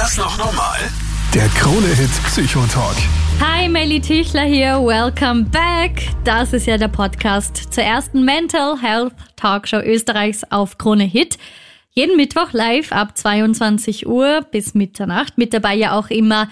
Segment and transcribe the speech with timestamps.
[0.00, 0.78] das noch normal?
[1.34, 2.96] Der Krone-Hit Psychotalk.
[3.38, 4.78] Hi, Melly Tichler hier.
[4.82, 6.08] Welcome back.
[6.24, 11.36] Das ist ja der Podcast zur ersten Mental Health Talkshow Österreichs auf Krone Hit.
[11.90, 15.36] Jeden Mittwoch live ab 22 Uhr bis Mitternacht.
[15.36, 16.48] Mit dabei ja auch immer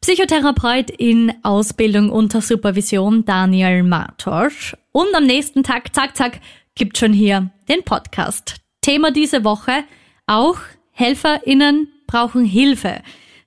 [0.00, 4.76] Psychotherapeut in Ausbildung unter Supervision Daniel Martosch.
[4.92, 6.38] Und am nächsten Tag, zack, zack,
[6.76, 8.58] gibt schon hier den Podcast.
[8.80, 9.82] Thema diese Woche
[10.28, 10.58] auch
[10.92, 13.00] HelferInnen brauchen Hilfe.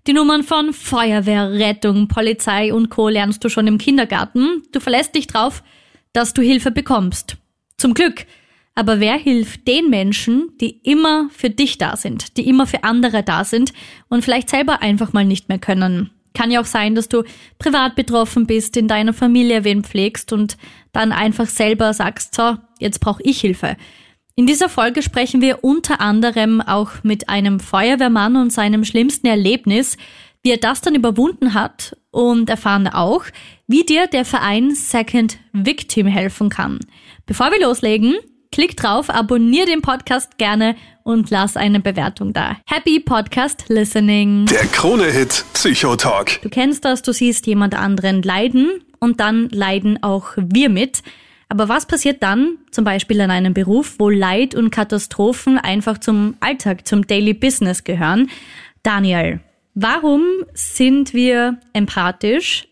[0.07, 3.09] Die Nummern von Feuerwehr, Rettung, Polizei und Co.
[3.09, 4.63] lernst du schon im Kindergarten.
[4.71, 5.63] Du verlässt dich drauf,
[6.13, 7.37] dass du Hilfe bekommst.
[7.77, 8.25] Zum Glück.
[8.73, 13.21] Aber wer hilft den Menschen, die immer für dich da sind, die immer für andere
[13.21, 13.71] da sind
[14.09, 16.09] und vielleicht selber einfach mal nicht mehr können?
[16.33, 17.23] Kann ja auch sein, dass du
[17.59, 20.57] privat betroffen bist, in deiner Familie wen pflegst und
[20.91, 23.77] dann einfach selber sagst, so, jetzt brauche ich Hilfe.
[24.37, 29.95] In dieser Folge sprechen wir unter anderem auch mit einem Feuerwehrmann und seinem schlimmsten Erlebnis,
[30.43, 33.23] wie er das dann überwunden hat und erfahren auch,
[33.67, 36.79] wie dir der Verein Second Victim helfen kann.
[37.25, 38.15] Bevor wir loslegen,
[38.51, 42.57] klick drauf, abonnier den Podcast gerne und lass eine Bewertung da.
[42.65, 44.47] Happy Podcast Listening.
[44.47, 46.41] Der Krone-Hit Psychotalk.
[46.41, 51.03] Du kennst das, du siehst jemand anderen leiden und dann leiden auch wir mit.
[51.49, 56.35] Aber was passiert dann, zum Beispiel in einem Beruf, wo Leid und Katastrophen einfach zum
[56.39, 58.29] Alltag, zum Daily Business gehören?
[58.83, 59.39] Daniel,
[59.73, 62.67] warum sind wir empathisch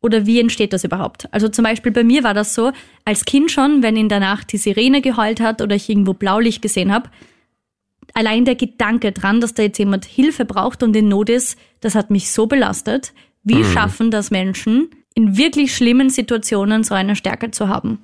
[0.00, 1.28] oder wie entsteht das überhaupt?
[1.32, 2.72] Also zum Beispiel bei mir war das so,
[3.04, 6.62] als Kind schon, wenn in der Nacht die Sirene geheult hat oder ich irgendwo Blaulicht
[6.62, 7.10] gesehen habe,
[8.14, 11.94] allein der Gedanke dran, dass da jetzt jemand Hilfe braucht und in Not ist, das
[11.94, 13.12] hat mich so belastet.
[13.42, 13.72] Wie mhm.
[13.72, 17.98] schaffen das Menschen, in wirklich schlimmen Situationen so eine Stärke zu haben?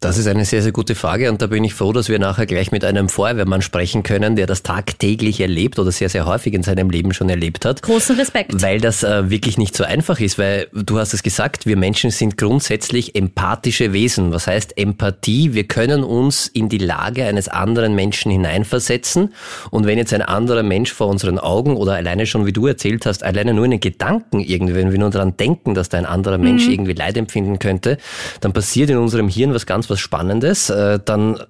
[0.00, 2.46] Das ist eine sehr, sehr gute Frage und da bin ich froh, dass wir nachher
[2.46, 6.62] gleich mit einem Feuerwehrmann sprechen können, der das tagtäglich erlebt oder sehr, sehr häufig in
[6.62, 7.82] seinem Leben schon erlebt hat.
[7.82, 8.62] Großen Respekt.
[8.62, 12.10] Weil das äh, wirklich nicht so einfach ist, weil du hast es gesagt, wir Menschen
[12.10, 14.32] sind grundsätzlich empathische Wesen.
[14.32, 15.52] Was heißt Empathie?
[15.52, 19.34] Wir können uns in die Lage eines anderen Menschen hineinversetzen
[19.70, 23.04] und wenn jetzt ein anderer Mensch vor unseren Augen oder alleine schon, wie du erzählt
[23.04, 26.06] hast, alleine nur in den Gedanken irgendwie, wenn wir nur daran denken, dass da ein
[26.06, 26.72] anderer Mensch mhm.
[26.72, 27.98] irgendwie Leid empfinden könnte,
[28.40, 31.40] dann passiert in unserem Hirn was ganz was Spannendes, äh, dann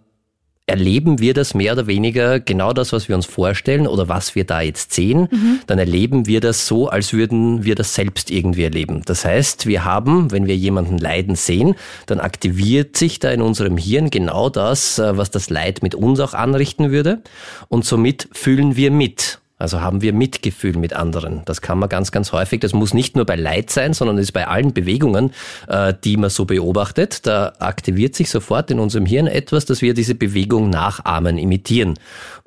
[0.71, 4.45] erleben wir das mehr oder weniger genau das, was wir uns vorstellen oder was wir
[4.45, 5.61] da jetzt sehen, mhm.
[5.67, 9.03] dann erleben wir das so, als würden wir das selbst irgendwie erleben.
[9.05, 11.75] Das heißt, wir haben, wenn wir jemanden leiden sehen,
[12.06, 16.21] dann aktiviert sich da in unserem Hirn genau das, äh, was das Leid mit uns
[16.21, 17.22] auch anrichten würde
[17.69, 19.40] und somit fühlen wir mit.
[19.60, 21.43] Also haben wir Mitgefühl mit anderen.
[21.44, 22.60] Das kann man ganz, ganz häufig.
[22.60, 25.32] Das muss nicht nur bei Leid sein, sondern ist bei allen Bewegungen,
[25.69, 27.26] äh, die man so beobachtet.
[27.26, 31.98] Da aktiviert sich sofort in unserem Hirn etwas, dass wir diese Bewegung nachahmen, imitieren.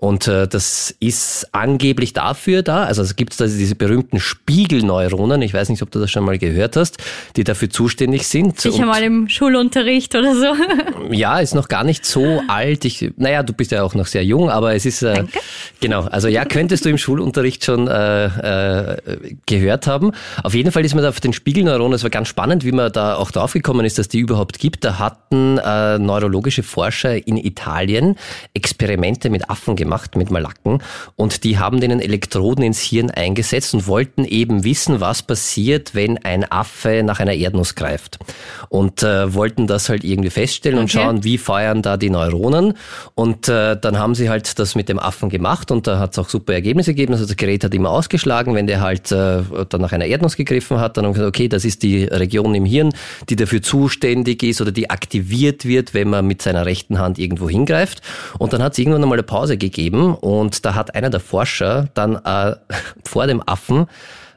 [0.03, 2.83] Und äh, das ist angeblich dafür da.
[2.83, 5.41] Also es gibt da diese berühmten Spiegelneuronen.
[5.43, 6.97] Ich weiß nicht, ob du das schon mal gehört hast,
[7.37, 8.59] die dafür zuständig sind.
[8.59, 10.53] Sicher mal im Schulunterricht oder so.
[11.11, 12.85] Ja, ist noch gar nicht so alt.
[12.85, 15.39] Ich, naja, du bist ja auch noch sehr jung, aber es ist äh, Danke.
[15.79, 16.01] genau.
[16.05, 18.97] Also ja, könntest du im Schulunterricht schon äh, äh,
[19.45, 20.11] gehört haben.
[20.41, 22.91] Auf jeden Fall ist man da auf den Spiegelneuronen, es war ganz spannend, wie man
[22.91, 24.83] da auch drauf gekommen ist, dass die überhaupt gibt.
[24.83, 28.15] Da hatten äh, neurologische Forscher in Italien
[28.53, 30.79] Experimente mit Affen gemacht, mit Malaken,
[31.15, 36.17] und die haben denen Elektroden ins Hirn eingesetzt und wollten eben wissen, was passiert, wenn
[36.23, 38.19] ein Affe nach einer Erdnuss greift.
[38.69, 40.83] Und äh, wollten das halt irgendwie feststellen okay.
[40.83, 42.73] und schauen, wie feuern da die Neuronen.
[43.15, 46.19] Und äh, dann haben sie halt das mit dem Affen gemacht und da hat es
[46.19, 47.13] auch super Ergebnisse gegeben.
[47.13, 50.79] Also das Gerät hat immer ausgeschlagen, wenn der halt äh, dann nach einer Erdnuss gegriffen
[50.79, 52.93] hat, dann haben wir gesagt, okay, das ist die Region im Hirn,
[53.29, 57.49] die dafür zuständig ist oder die aktiviert wird, wenn man mit seiner rechten Hand irgendwo
[57.49, 58.01] hingreift.
[58.39, 61.89] Und dann hat es irgendwann einmal eine Pause gegeben und da hat einer der Forscher
[61.93, 62.55] dann äh,
[63.03, 63.87] vor dem Affen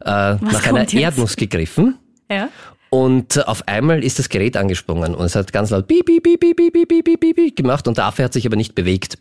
[0.05, 0.95] äh, nach einer jetzt?
[0.95, 1.97] Erdnuss gegriffen.
[2.31, 2.49] Ja.
[2.89, 6.41] Und auf einmal ist das Gerät angesprungen und es hat ganz laut piep, piep, piep,
[6.41, 9.19] piep, piep, piep, piep, piep gemacht und der Affe hat sich aber nicht bewegt.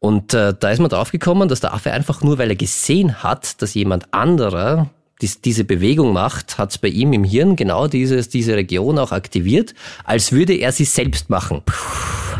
[0.00, 3.60] Und äh, da ist man draufgekommen, dass der Affe einfach nur, weil er gesehen hat,
[3.62, 8.28] dass jemand anderer dies, diese Bewegung macht, hat es bei ihm im Hirn genau dieses,
[8.28, 9.74] diese Region auch aktiviert,
[10.04, 11.62] als würde er sie selbst machen.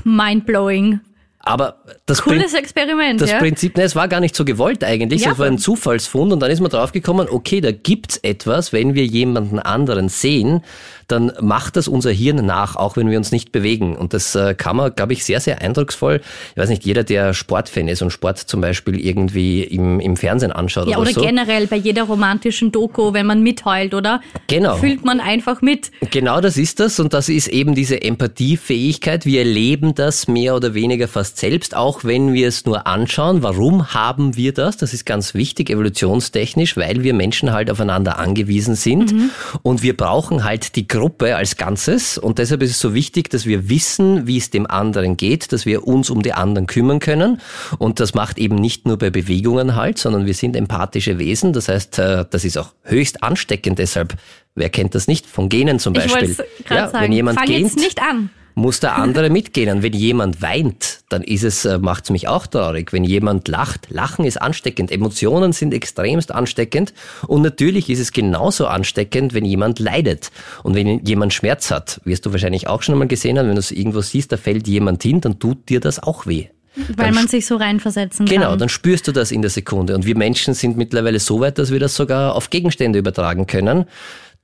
[0.04, 1.00] Mindblowing.
[1.40, 3.38] Aber das, Cooles Prin Experiment, das ja?
[3.38, 6.40] Prinzip, ne, es war gar nicht so gewollt eigentlich, ja, es war ein Zufallsfund und
[6.40, 10.62] dann ist man draufgekommen, okay, da gibt's etwas, wenn wir jemanden anderen sehen,
[11.08, 13.96] dann macht das unser Hirn nach, auch wenn wir uns nicht bewegen.
[13.96, 16.20] Und das äh, kann man, glaube ich, sehr, sehr eindrucksvoll.
[16.54, 20.52] Ich weiß nicht, jeder, der Sportfan ist und Sport zum Beispiel irgendwie im, im Fernsehen
[20.52, 21.20] anschaut ja, oder, oder so.
[21.22, 24.20] generell bei jeder romantischen Doku, wenn man mitheult, oder?
[24.48, 24.76] Genau.
[24.76, 25.90] Fühlt man einfach mit.
[26.10, 29.24] Genau das ist das und das ist eben diese Empathiefähigkeit.
[29.24, 33.42] Wir erleben das mehr oder weniger fast selbst, auch wenn wir es nur anschauen.
[33.42, 34.76] Warum haben wir das?
[34.76, 39.30] Das ist ganz wichtig, evolutionstechnisch, weil wir Menschen halt aufeinander angewiesen sind mhm.
[39.62, 43.46] und wir brauchen halt die Gruppe als Ganzes und deshalb ist es so wichtig, dass
[43.46, 47.40] wir wissen, wie es dem anderen geht, dass wir uns um die anderen kümmern können
[47.78, 51.52] und das macht eben nicht nur bei Bewegungen halt, sondern wir sind empathische Wesen.
[51.52, 53.78] Das heißt, äh, das ist auch höchst ansteckend.
[53.78, 54.14] Deshalb,
[54.54, 55.26] wer kennt das nicht?
[55.26, 56.36] Von Genen zum Beispiel.
[56.58, 59.82] Ich ja, sagen, wenn jemand fang geht, nicht an muss der andere mitgehen.
[59.82, 62.92] wenn jemand weint, dann ist es, äh, macht's mich auch traurig.
[62.92, 64.90] Wenn jemand lacht, Lachen ist ansteckend.
[64.90, 66.92] Emotionen sind extremst ansteckend.
[67.26, 70.30] Und natürlich ist es genauso ansteckend, wenn jemand leidet.
[70.62, 73.60] Und wenn jemand Schmerz hat, wirst du wahrscheinlich auch schon einmal gesehen haben, wenn du
[73.60, 76.48] es irgendwo siehst, da fällt jemand hin, dann tut dir das auch weh.
[76.96, 78.48] Weil dann man sich so reinversetzen genau, kann.
[78.50, 79.94] Genau, dann spürst du das in der Sekunde.
[79.94, 83.86] Und wir Menschen sind mittlerweile so weit, dass wir das sogar auf Gegenstände übertragen können.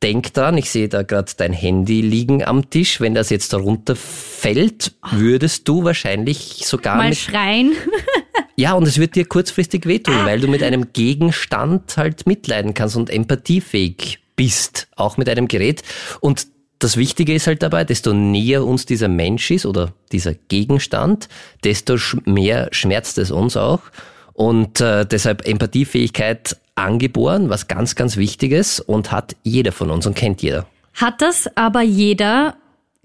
[0.02, 3.00] Denk dran, ich sehe da gerade dein Handy liegen am Tisch.
[3.00, 7.73] Wenn das jetzt runterfällt, würdest du wahrscheinlich sogar mal schreien.
[8.56, 12.96] ja, und es wird dir kurzfristig wehtun, weil du mit einem Gegenstand halt mitleiden kannst
[12.96, 15.82] und empathiefähig bist, auch mit einem Gerät.
[16.20, 16.49] Und
[16.79, 21.29] das Wichtige ist halt dabei, desto näher uns dieser Mensch ist oder dieser Gegenstand,
[21.62, 23.81] desto mehr schmerzt es uns auch.
[24.35, 30.15] Und äh, deshalb Empathiefähigkeit angeboren, was ganz, ganz Wichtiges und hat jeder von uns und
[30.15, 30.67] kennt jeder.
[30.94, 32.56] Hat das aber jeder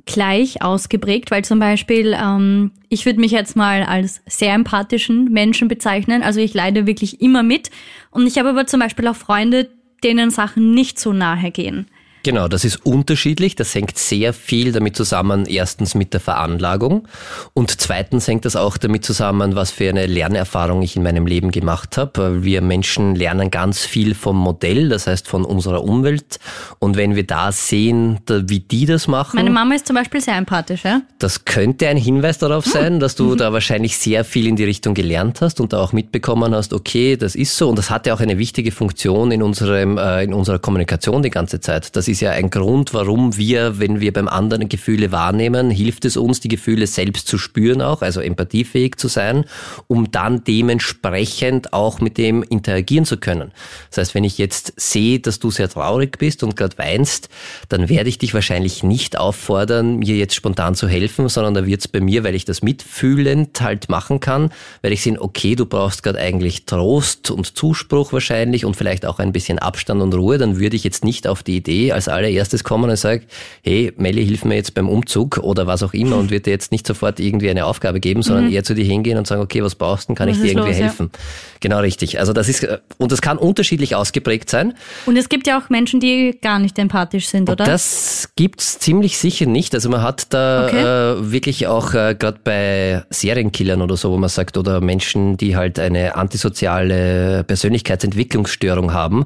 [0.05, 5.67] gleich ausgeprägt, weil zum Beispiel ähm, ich würde mich jetzt mal als sehr empathischen Menschen
[5.67, 6.23] bezeichnen.
[6.23, 7.69] Also ich leide wirklich immer mit
[8.11, 9.69] und ich habe aber zum Beispiel auch Freunde,
[10.03, 11.87] denen Sachen nicht so nahe gehen.
[12.23, 13.55] Genau, das ist unterschiedlich.
[13.55, 17.07] Das hängt sehr viel damit zusammen, erstens mit der Veranlagung
[17.53, 21.51] und zweitens hängt das auch damit zusammen, was für eine Lernerfahrung ich in meinem Leben
[21.51, 22.43] gemacht habe.
[22.43, 26.39] Wir Menschen lernen ganz viel vom Modell, das heißt von unserer Umwelt.
[26.79, 29.35] Und wenn wir da sehen, wie die das machen.
[29.35, 31.01] Meine Mama ist zum Beispiel sehr empathisch, ja?
[31.19, 32.71] Das könnte ein Hinweis darauf hm.
[32.71, 33.37] sein, dass du mhm.
[33.37, 37.15] da wahrscheinlich sehr viel in die Richtung gelernt hast und da auch mitbekommen hast, okay,
[37.15, 37.69] das ist so.
[37.69, 41.29] Und das hat ja auch eine wichtige Funktion in unserem, äh, in unserer Kommunikation die
[41.29, 41.95] ganze Zeit.
[41.95, 46.17] Das ist ja ein Grund, warum wir, wenn wir beim anderen Gefühle wahrnehmen, hilft es
[46.17, 49.45] uns, die Gefühle selbst zu spüren auch, also empathiefähig zu sein,
[49.87, 53.51] um dann dementsprechend auch mit dem interagieren zu können.
[53.89, 57.29] Das heißt, wenn ich jetzt sehe, dass du sehr traurig bist und gerade weinst,
[57.69, 61.81] dann werde ich dich wahrscheinlich nicht auffordern, mir jetzt spontan zu helfen, sondern da wird
[61.81, 64.51] es bei mir, weil ich das mitfühlend halt machen kann,
[64.81, 69.19] werde ich sehen, okay, du brauchst gerade eigentlich Trost und Zuspruch wahrscheinlich und vielleicht auch
[69.19, 72.63] ein bisschen Abstand und Ruhe, dann würde ich jetzt nicht auf die Idee als allererstes
[72.63, 73.23] kommen und sagen,
[73.63, 76.71] hey, Melli, hilf mir jetzt beim Umzug oder was auch immer und wird dir jetzt
[76.71, 78.53] nicht sofort irgendwie eine Aufgabe geben, sondern mhm.
[78.53, 80.69] eher zu dir hingehen und sagen, okay, was brauchst du, kann was ich dir irgendwie
[80.69, 81.09] los, helfen.
[81.13, 81.19] Ja.
[81.61, 82.19] Genau richtig.
[82.19, 82.67] Also das ist,
[82.97, 84.73] und das kann unterschiedlich ausgeprägt sein.
[85.05, 87.65] Und es gibt ja auch Menschen, die gar nicht empathisch sind, oder?
[87.65, 89.73] Das gibt's ziemlich sicher nicht.
[89.75, 90.81] Also man hat da okay.
[90.81, 95.55] äh, wirklich auch äh, gerade bei Serienkillern oder so, wo man sagt, oder Menschen, die
[95.55, 99.25] halt eine antisoziale Persönlichkeitsentwicklungsstörung haben.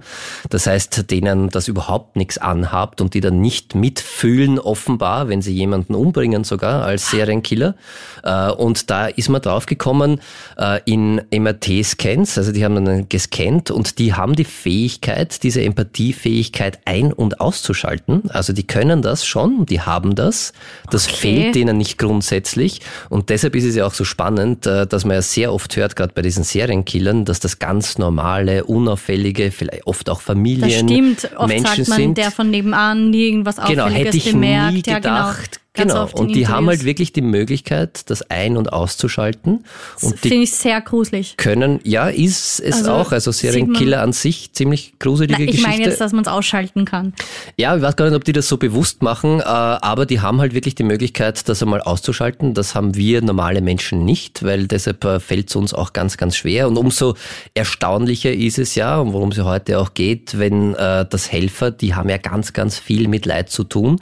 [0.49, 5.41] Das heißt, denen das überhaupt nichts anhabt habt und die dann nicht mitfühlen, offenbar, wenn
[5.41, 7.75] sie jemanden umbringen sogar als Serienkiller.
[8.23, 10.21] Äh, und da ist man drauf gekommen
[10.57, 16.79] äh, in MRT-Scans, also die haben dann gescannt und die haben die Fähigkeit, diese Empathiefähigkeit
[16.85, 18.29] ein- und auszuschalten.
[18.29, 20.53] Also die können das schon, die haben das.
[20.89, 21.15] Das okay.
[21.15, 22.81] fehlt denen nicht grundsätzlich.
[23.09, 25.95] Und deshalb ist es ja auch so spannend, äh, dass man ja sehr oft hört,
[25.95, 31.29] gerade bei diesen Serienkillern, dass das ganz normale, unauffällige, vielleicht oft auch Familien, das stimmt.
[31.37, 32.17] Oft Menschen sagt man, sind.
[32.17, 34.73] der von nebenan irgendwas genau, Auffälliges hätte ich bemerkt.
[34.73, 35.62] Nie gedacht, ja, genau.
[35.75, 39.65] Genau, und die haben halt wirklich die Möglichkeit, das ein- und auszuschalten.
[40.01, 41.35] Und finde ich sehr gruselig.
[41.37, 43.11] Können, ja, ist es also auch.
[43.11, 45.71] Also Serienkiller an sich, ziemlich gruselige na, ich Geschichte.
[45.71, 47.13] Ich meine jetzt, dass man es ausschalten kann.
[47.57, 50.39] Ja, ich weiß gar nicht, ob die das so bewusst machen, äh, aber die haben
[50.41, 52.53] halt wirklich die Möglichkeit, das einmal auszuschalten.
[52.53, 56.35] Das haben wir normale Menschen nicht, weil deshalb äh, fällt es uns auch ganz, ganz
[56.35, 56.67] schwer.
[56.67, 57.15] Und umso
[57.55, 61.71] erstaunlicher ist es ja, und worum es ja heute auch geht, wenn äh, das Helfer,
[61.71, 63.99] die haben ja ganz, ganz viel mit Leid zu tun.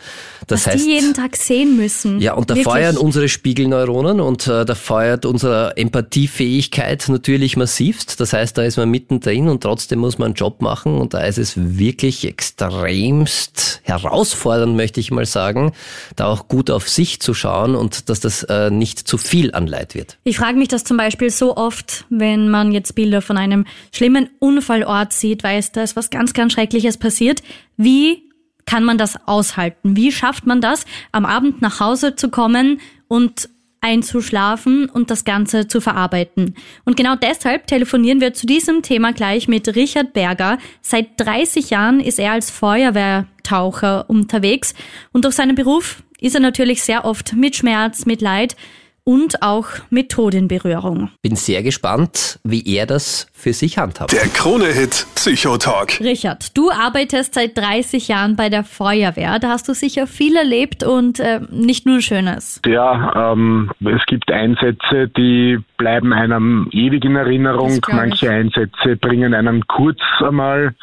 [0.48, 2.20] Das Was heißt, die jeden Tag sehen sehen müssen.
[2.20, 2.74] Ja, und da Wirklich.
[2.74, 8.20] feuern unsere Spiegelneuronen und äh, da feuert unsere Empathiefähigkeit natürlich massivst.
[8.20, 11.22] Das heißt, da ist man mittendrin und trotzdem muss man einen Job machen und da
[11.22, 15.74] ist es wirklich extremst herausfordernd, möchte ich mal sagen,
[16.16, 19.68] da auch gut auf sich zu schauen und dass das äh, nicht zu viel an
[19.68, 20.18] Leid wird.
[20.24, 24.30] Ich frage mich das zum Beispiel so oft, wenn man jetzt Bilder von einem schlimmen
[24.40, 27.42] Unfallort sieht, weiß, da ist was ganz, ganz Schreckliches passiert.
[27.78, 28.31] Wie
[28.66, 29.96] kann man das aushalten?
[29.96, 33.50] Wie schafft man das, am Abend nach Hause zu kommen und
[33.82, 36.56] einzuschlafen und das Ganze zu verarbeiten.
[36.86, 40.60] Und genau deshalb telefonieren wir zu diesem Thema gleich mit Richard Berger.
[40.82, 44.76] Seit 30 Jahren ist er als Feuerwehrtaucher unterwegs
[45.12, 48.56] und durch seinen Beruf ist er natürlich sehr oft mit Schmerz, mit Leid
[49.04, 51.10] und auch mit Tod in Berührung.
[51.22, 54.12] Bin sehr gespannt, wie er das für sich handhabt.
[54.12, 56.00] Der Krone-Hit Psychotalk.
[56.00, 59.40] Richard, du arbeitest seit 30 Jahren bei der Feuerwehr.
[59.40, 62.62] Da hast du sicher viel erlebt und äh, nicht nur Schönes.
[62.66, 67.80] Ja, ähm, es gibt Einsätze, die bleiben einem ewig in Erinnerung.
[67.92, 70.76] Manche Einsätze bringen einen kurz einmal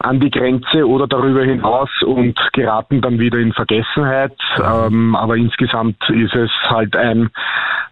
[0.00, 4.36] an die Grenze oder darüber hinaus und geraten dann wieder in Vergessenheit.
[4.58, 7.30] Ähm, aber insgesamt ist es halt ein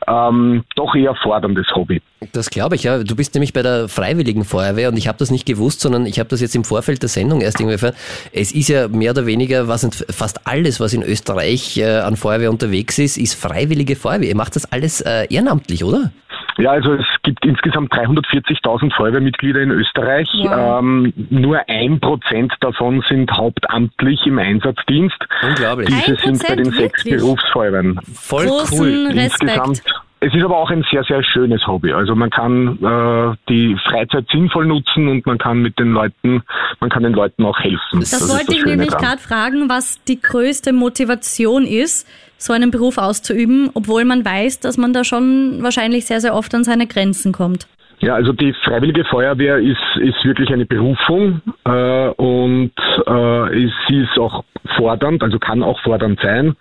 [0.07, 2.01] ähm, doch eher forderndes Hobby.
[2.33, 3.03] Das glaube ich, ja.
[3.03, 6.19] Du bist nämlich bei der Freiwilligen Feuerwehr und ich habe das nicht gewusst, sondern ich
[6.19, 7.95] habe das jetzt im Vorfeld der Sendung erst irgendwie erfahren.
[8.33, 12.51] Es ist ja mehr oder weniger, was fast alles, was in Österreich äh, an Feuerwehr
[12.51, 14.29] unterwegs ist, ist Freiwillige Feuerwehr.
[14.29, 16.11] Ihr macht das alles äh, ehrenamtlich, oder?
[16.59, 20.29] Ja, also es gibt insgesamt 340.000 Feuerwehrmitglieder in Österreich.
[20.43, 20.81] Wow.
[20.81, 25.17] Ähm, nur ein Prozent davon sind hauptamtlich im Einsatzdienst.
[25.43, 25.89] Unglaublich.
[25.89, 28.01] Diese sind bei den sechs Berufsfeuerwehren.
[28.13, 29.07] Voll Großen cool.
[29.07, 29.43] Respekt.
[29.43, 29.83] Insgesamt
[30.21, 31.93] es ist aber auch ein sehr, sehr schönes Hobby.
[31.93, 36.43] Also man kann äh, die Freizeit sinnvoll nutzen und man kann mit den Leuten,
[36.81, 38.01] man kann den Leuten auch helfen.
[38.01, 42.71] Das, das wollte das ich nämlich gerade fragen, was die größte Motivation ist, so einen
[42.71, 46.87] Beruf auszuüben, obwohl man weiß, dass man da schon wahrscheinlich sehr, sehr oft an seine
[46.87, 47.69] Grenzen kommt.
[48.01, 52.73] Ja, also die Freiwillige Feuerwehr ist, ist wirklich eine Berufung äh, und
[53.07, 54.45] äh, ist, sie ist auch
[54.77, 56.55] fordernd, also kann auch fordernd sein.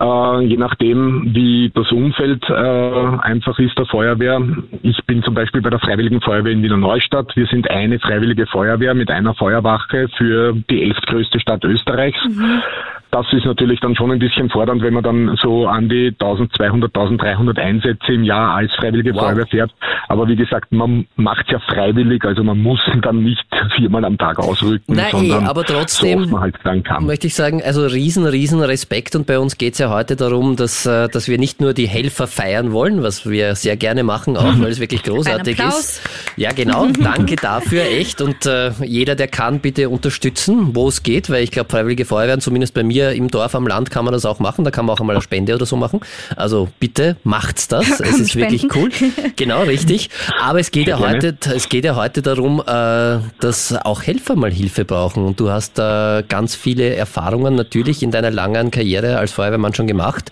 [0.00, 4.40] Äh, je nachdem, wie das Umfeld äh, einfach ist der Feuerwehr.
[4.82, 7.34] Ich bin zum Beispiel bei der Freiwilligen Feuerwehr in Wiener Neustadt.
[7.34, 12.18] Wir sind eine freiwillige Feuerwehr mit einer Feuerwache für die elftgrößte Stadt Österreichs.
[12.24, 12.62] Mhm.
[13.10, 16.94] Das ist natürlich dann schon ein bisschen fordernd, wenn man dann so an die 1200,
[16.94, 19.22] 1300 Einsätze im Jahr als Freiwillige wow.
[19.22, 19.74] Feuerwehr fährt.
[20.08, 24.38] Aber wie gesagt, man macht ja freiwillig, also man muss dann nicht viermal am Tag
[24.38, 27.06] ausrücken, Nein, sondern eh, aber trotzdem so man halt dann kann.
[27.06, 30.56] möchte ich sagen, also riesen, riesen Respekt und bei uns geht es ja heute darum,
[30.56, 34.36] dass, äh, dass wir nicht nur die Helfer feiern wollen, was wir sehr gerne machen,
[34.36, 36.00] auch weil es wirklich großartig ist.
[36.36, 36.86] Ja, genau.
[37.00, 38.20] Danke dafür, echt.
[38.20, 42.40] Und äh, jeder, der kann, bitte unterstützen, wo es geht, weil ich glaube, Freiwillige Feuerwehren,
[42.40, 44.64] zumindest bei mir im Dorf am Land, kann man das auch machen.
[44.64, 46.00] Da kann man auch einmal eine Spende oder so machen.
[46.36, 48.00] Also bitte macht's das.
[48.08, 48.90] Es ist wirklich cool.
[49.36, 50.08] Genau, richtig.
[50.40, 54.50] Aber es geht ja heute, es geht ja heute darum, äh, dass auch Helfer mal
[54.50, 55.24] Hilfe brauchen.
[55.24, 59.86] Und du hast da ganz viele Erfahrungen natürlich in deiner langen Karriere als Feuerwehrmann schon
[59.86, 60.30] gemacht.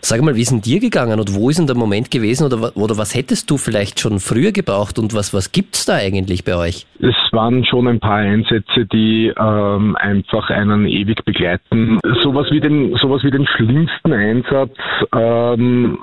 [0.00, 2.76] Sag mal, wie ist denn dir gegangen und wo ist denn der Moment gewesen oder,
[2.76, 6.56] oder was hättest du vielleicht schon früher gebraucht und was, was gibt's da eigentlich bei
[6.56, 6.86] euch?
[6.98, 11.98] Es waren schon ein paar Einsätze, die ähm, einfach einen ewig begleiten.
[12.22, 14.74] Sowas wie den, sowas wie den schlimmsten Einsatz,
[15.14, 15.98] ähm,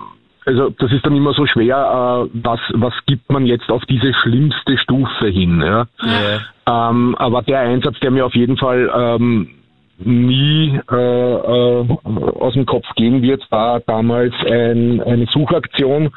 [0.45, 4.13] also das ist dann immer so schwer, äh, was, was gibt man jetzt auf diese
[4.13, 5.61] schlimmste Stufe hin.
[5.61, 5.85] Ja?
[6.01, 6.89] ja.
[6.89, 9.49] Ähm, aber der Einsatz, der mir auf jeden Fall ähm,
[10.05, 11.87] nie äh, äh,
[12.39, 16.11] aus dem Kopf gehen wird, war damals ein, eine Suchaktion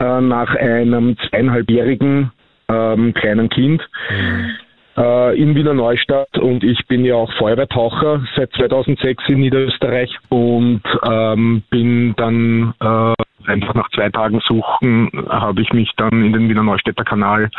[0.00, 2.30] äh, nach einem zweieinhalbjährigen
[2.68, 3.82] ähm, kleinen Kind.
[4.10, 4.50] Mhm
[4.96, 10.82] äh, in Wiener Neustadt und ich bin ja auch Feuerwehrtaucher seit 2006 in Niederösterreich und
[11.08, 16.48] ähm, bin dann äh, einfach nach zwei Tagen Suchen habe ich mich dann in den
[16.48, 17.50] Wiener Neustädter Kanal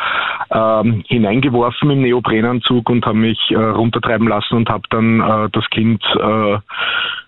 [0.52, 5.70] ähm, hineingeworfen im Neoprenanzug und habe mich äh, runtertreiben lassen und habe dann äh, das
[5.70, 6.58] Kind äh,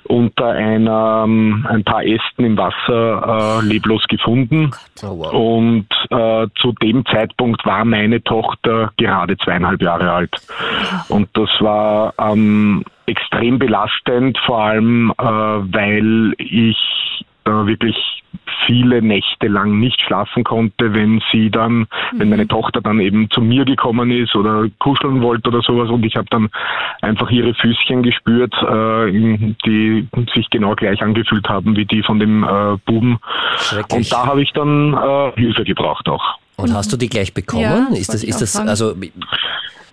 [0.08, 4.72] unter einer, ein paar Ästen im Wasser äh, leblos gefunden.
[5.04, 5.34] Oh, wow.
[5.34, 10.36] Und äh, zu dem Zeitpunkt war meine Tochter gerade zweieinhalb Jahre alt.
[11.10, 16.78] Und das war ähm, extrem belastend, vor allem äh, weil ich
[17.46, 17.96] äh, wirklich
[18.66, 21.88] viele Nächte lang nicht schlafen konnte, wenn sie dann, mhm.
[22.18, 26.06] wenn meine Tochter dann eben zu mir gekommen ist oder kuscheln wollte oder sowas und
[26.06, 26.50] ich habe dann
[27.02, 29.12] einfach ihre Füßchen gespürt, äh,
[29.66, 33.20] die sich genau gleich angefühlt haben wie die von dem äh, Buben.
[33.92, 36.38] Und da habe ich dann äh, Hilfe gebraucht auch.
[36.58, 37.64] Und hast du die gleich bekommen?
[37.64, 38.96] Ja, ist das, ist das, also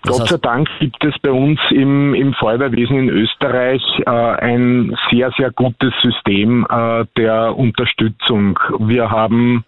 [0.05, 5.31] Gott sei Dank gibt es bei uns im, im Feuerwehrwesen in Österreich äh, ein sehr,
[5.37, 8.59] sehr gutes System äh, der Unterstützung.
[8.79, 9.63] Wir haben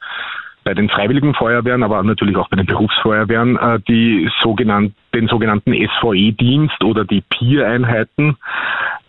[0.65, 5.73] bei den Freiwilligen Feuerwehren, aber natürlich auch bei den Berufsfeuerwehren, äh, die sogenannten, den sogenannten
[5.73, 8.35] SVE-Dienst oder die Peer-Einheiten.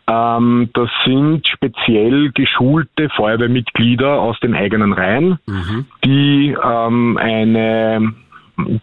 [0.08, 5.86] Ähm, das sind speziell geschulte Feuerwehrmitglieder aus den eigenen Reihen, mhm.
[6.04, 8.12] die ähm, eine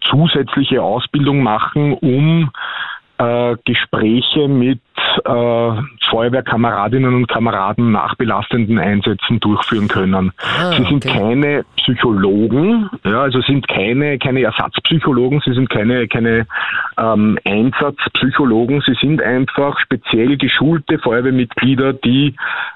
[0.02, 2.50] zusätzliche Ausbildung machen, um
[3.18, 4.80] äh, Gespräche mit
[5.24, 10.32] äh, Feuerwehrkameradinnen und Kameraden nach belastenden Einsätzen durchführen können.
[10.38, 11.18] Ah, sie sind okay.
[11.18, 16.46] keine Psychologen, ja, also sind keine, keine Ersatzpsychologen, sie sind keine, keine
[16.98, 22.34] ähm, Einsatzpsychologen, sie sind einfach speziell geschulte Feuerwehrmitglieder, die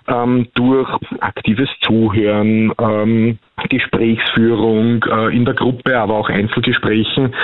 [0.09, 0.89] ähm, durch
[1.21, 7.35] aktives Zuhören, ähm, Gesprächsführung äh, in der Gruppe, aber auch Einzelgesprächen,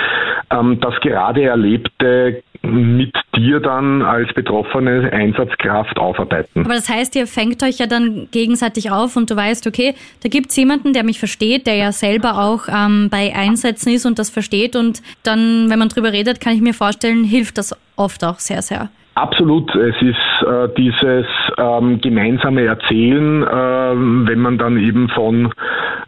[0.51, 4.33] ähm, das gerade Erlebte mit dir dann als
[4.65, 6.65] betroffene Einsatzkraft aufarbeiten.
[6.65, 10.29] Aber das heißt, ihr fängt euch ja dann gegenseitig auf und du weißt, okay, da
[10.29, 14.19] gibt es jemanden, der mich versteht, der ja selber auch ähm, bei Einsätzen ist und
[14.19, 18.23] das versteht und dann, wenn man drüber redet, kann ich mir vorstellen, hilft das oft
[18.23, 18.89] auch sehr, sehr.
[19.15, 19.73] Absolut.
[19.73, 21.25] Es ist äh, dieses
[21.57, 25.53] ähm, gemeinsame Erzählen, äh, wenn man dann eben von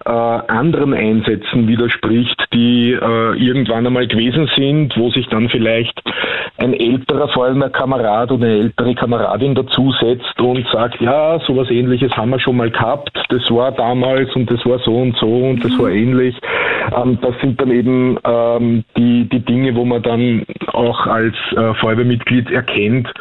[0.06, 6.02] äh, anderen Einsätzen widerspricht, die äh, irgendwann einmal gewesen sind, wo sich dann vielleicht
[6.58, 12.40] ein älterer Feuerwehrkamerad oder eine ältere Kameradin dazusetzt und sagt, ja, sowas ähnliches haben wir
[12.42, 15.90] schon mal gehabt, das war damals und das war so und so und das war
[15.90, 16.36] ähnlich.
[16.96, 21.74] Ähm, das sind dann eben ähm, die, die Dinge, wo man dann auch als äh,
[21.76, 23.12] Feuerwehrmitglied erkennt,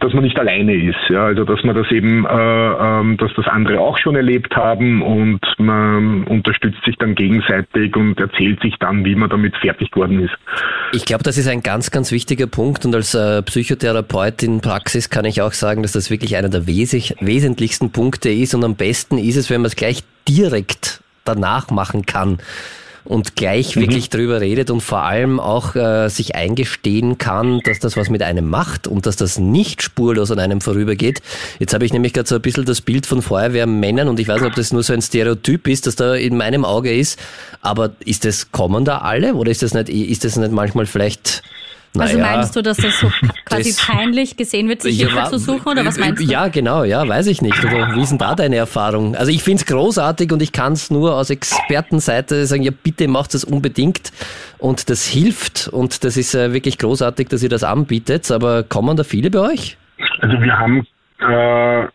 [0.00, 0.98] dass man nicht alleine ist.
[1.08, 5.02] Ja, also dass man das eben, äh, ähm, dass das andere auch schon erlebt haben
[5.02, 10.20] und man unterstützt sich dann gegenseitig und erzählt sich dann, wie man damit fertig geworden
[10.20, 10.34] ist.
[10.92, 15.10] Ich glaube, das ist ein ganz, ganz wichtiger Punkt und als äh, Psychotherapeut in Praxis
[15.10, 16.84] kann ich auch sagen, dass das wirklich einer der wes
[17.20, 22.04] wesentlichsten Punkte ist und am besten ist es, wenn man es gleich direkt danach machen
[22.04, 22.38] kann
[23.04, 23.82] und gleich mhm.
[23.82, 28.22] wirklich drüber redet und vor allem auch äh, sich eingestehen kann, dass das was mit
[28.22, 31.20] einem macht und dass das nicht spurlos an einem vorübergeht.
[31.58, 34.40] Jetzt habe ich nämlich gerade so ein bisschen das Bild von Feuerwehrmännern und ich weiß
[34.40, 37.18] nicht, ob das nur so ein Stereotyp ist, das da in meinem Auge ist,
[37.60, 41.42] aber ist das, kommen da alle oder ist das nicht, ist das nicht manchmal vielleicht
[41.96, 43.10] also naja, meinst du, dass das so
[43.44, 46.26] quasi das, peinlich gesehen wird, sich Hilfe zu suchen oder was meinst du?
[46.26, 47.64] Ja, genau, ja, weiß ich nicht.
[47.64, 49.14] Oder wie ist denn da deine Erfahrung?
[49.14, 53.06] Also ich finde es großartig und ich kann es nur aus Expertenseite sagen, ja bitte
[53.06, 54.12] macht es unbedingt
[54.58, 58.96] und das hilft und das ist äh, wirklich großartig, dass ihr das anbietet, aber kommen
[58.96, 59.76] da viele bei euch?
[60.20, 60.86] Also wir haben
[61.20, 61.88] äh,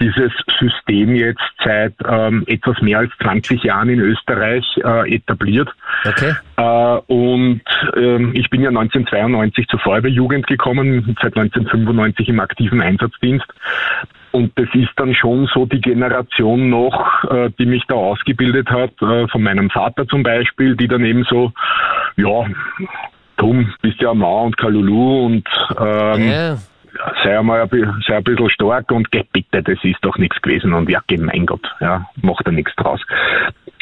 [0.00, 5.68] dieses System jetzt seit ähm, etwas mehr als 20 Jahren in Österreich äh, etabliert.
[6.04, 6.34] Okay.
[6.56, 7.62] Äh, und
[7.96, 13.46] ähm, ich bin ja 1992 zur Feuerwehrjugend gekommen, seit 1995 im aktiven Einsatzdienst.
[14.32, 18.92] Und das ist dann schon so die Generation noch, äh, die mich da ausgebildet hat,
[19.02, 21.52] äh, von meinem Vater zum Beispiel, die dann eben so,
[22.16, 22.46] ja,
[23.36, 26.58] dumm, bist ja Mau und Kalulu und ähm, yeah
[27.22, 30.72] sei einmal ein, sei ein bisschen stark und geh bitte, das ist doch nichts gewesen
[30.72, 33.00] und ja, geh mein Gott, ja, macht da nichts draus.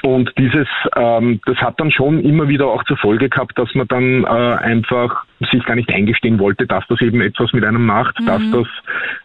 [0.02, 3.88] Und dieses, ähm, das hat dann schon immer wieder auch zur Folge gehabt, dass man
[3.88, 8.20] dann äh, einfach sich gar nicht eingestehen wollte, dass das eben etwas mit einem macht,
[8.20, 8.26] mhm.
[8.26, 8.66] dass das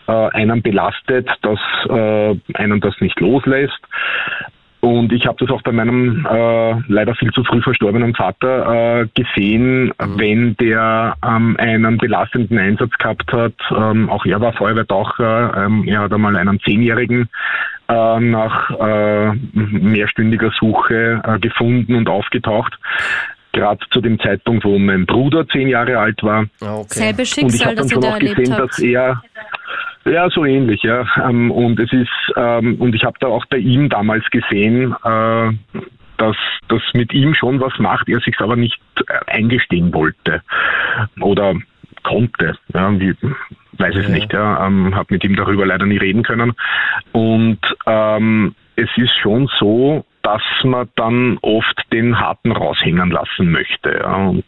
[0.07, 3.79] äh, einen belastet, dass äh, einen das nicht loslässt.
[4.83, 9.07] Und ich habe das auch bei meinem äh, leider viel zu früh verstorbenen Vater äh,
[9.15, 10.19] gesehen, mhm.
[10.19, 13.53] wenn der ähm, einen belastenden Einsatz gehabt hat.
[13.71, 15.53] Ähm, auch er war Feuerwehrtaucher.
[15.55, 17.29] Ähm, er hat einmal einen Zehnjährigen
[17.87, 22.77] äh, nach äh, mehrstündiger Suche äh, gefunden und aufgetaucht
[23.53, 26.47] gerade zu dem Zeitpunkt, wo mein Bruder zehn Jahre alt war.
[26.59, 26.99] Ah, okay.
[26.99, 29.21] Selbe Schicksal, und ich habe dann schon auch gesehen, dass er
[30.05, 31.05] ja, so ähnlich, ja.
[31.27, 35.51] Ähm, und es ist, ähm, und ich habe da auch bei ihm damals gesehen, äh,
[36.17, 36.37] dass
[36.67, 40.41] das mit ihm schon was macht, er sich aber nicht äh, eingestehen wollte
[41.19, 41.55] oder
[42.03, 42.57] konnte.
[42.73, 43.15] Ja, wie,
[43.77, 44.13] weiß es ja.
[44.13, 44.67] nicht, ja.
[44.67, 46.53] Ähm, habe mit ihm darüber leider nie reden können.
[47.11, 54.03] Und ähm, es ist schon so, dass man dann oft den Harten raushängen lassen möchte.
[54.05, 54.45] Und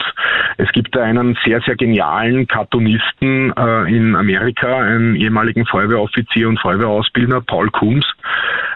[0.57, 6.59] es gibt da einen sehr, sehr genialen Cartoonisten äh, in Amerika, einen ehemaligen Feuerwehroffizier und
[6.61, 8.05] Feuerwehrausbilder, Paul Coombs.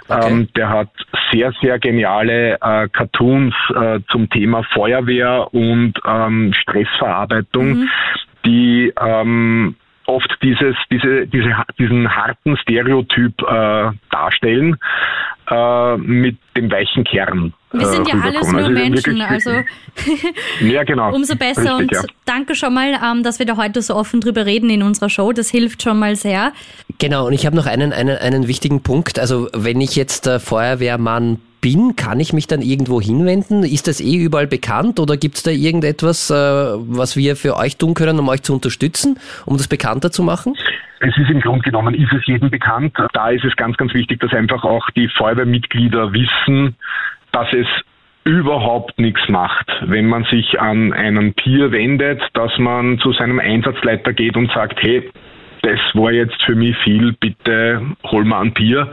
[0.09, 0.27] Okay.
[0.29, 0.89] Ähm, der hat
[1.31, 7.89] sehr, sehr geniale äh, Cartoons äh, zum Thema Feuerwehr und ähm, Stressverarbeitung, mhm.
[8.45, 14.77] die ähm, oft dieses, diese, diese, diesen harten Stereotyp äh, darstellen
[15.49, 17.53] äh, mit dem weichen Kern.
[17.71, 19.51] Wir sind ja alles nur also Menschen, also
[20.61, 21.13] ja, genau.
[21.13, 21.77] umso besser.
[21.77, 22.01] Richtig, und ja.
[22.25, 25.31] danke schon mal, ähm, dass wir da heute so offen drüber reden in unserer Show.
[25.33, 26.51] Das hilft schon mal sehr.
[26.97, 29.19] Genau, und ich habe noch einen, einen, einen wichtigen Punkt.
[29.19, 33.63] Also wenn ich jetzt der Feuerwehrmann bin, kann ich mich dann irgendwo hinwenden?
[33.63, 37.77] Ist das eh überall bekannt oder gibt es da irgendetwas, äh, was wir für euch
[37.77, 40.55] tun können, um euch zu unterstützen, um das bekannter zu machen?
[41.01, 42.93] Es ist im Grunde genommen, ist es jedem bekannt.
[43.13, 46.75] Da ist es ganz, ganz wichtig, dass einfach auch die Feuerwehrmitglieder wissen,
[47.31, 47.67] dass es
[48.25, 54.13] überhaupt nichts macht, wenn man sich an einen Peer wendet, dass man zu seinem Einsatzleiter
[54.13, 55.09] geht und sagt, hey,
[55.61, 58.91] das war jetzt für mich viel, bitte hol mal ein Bier,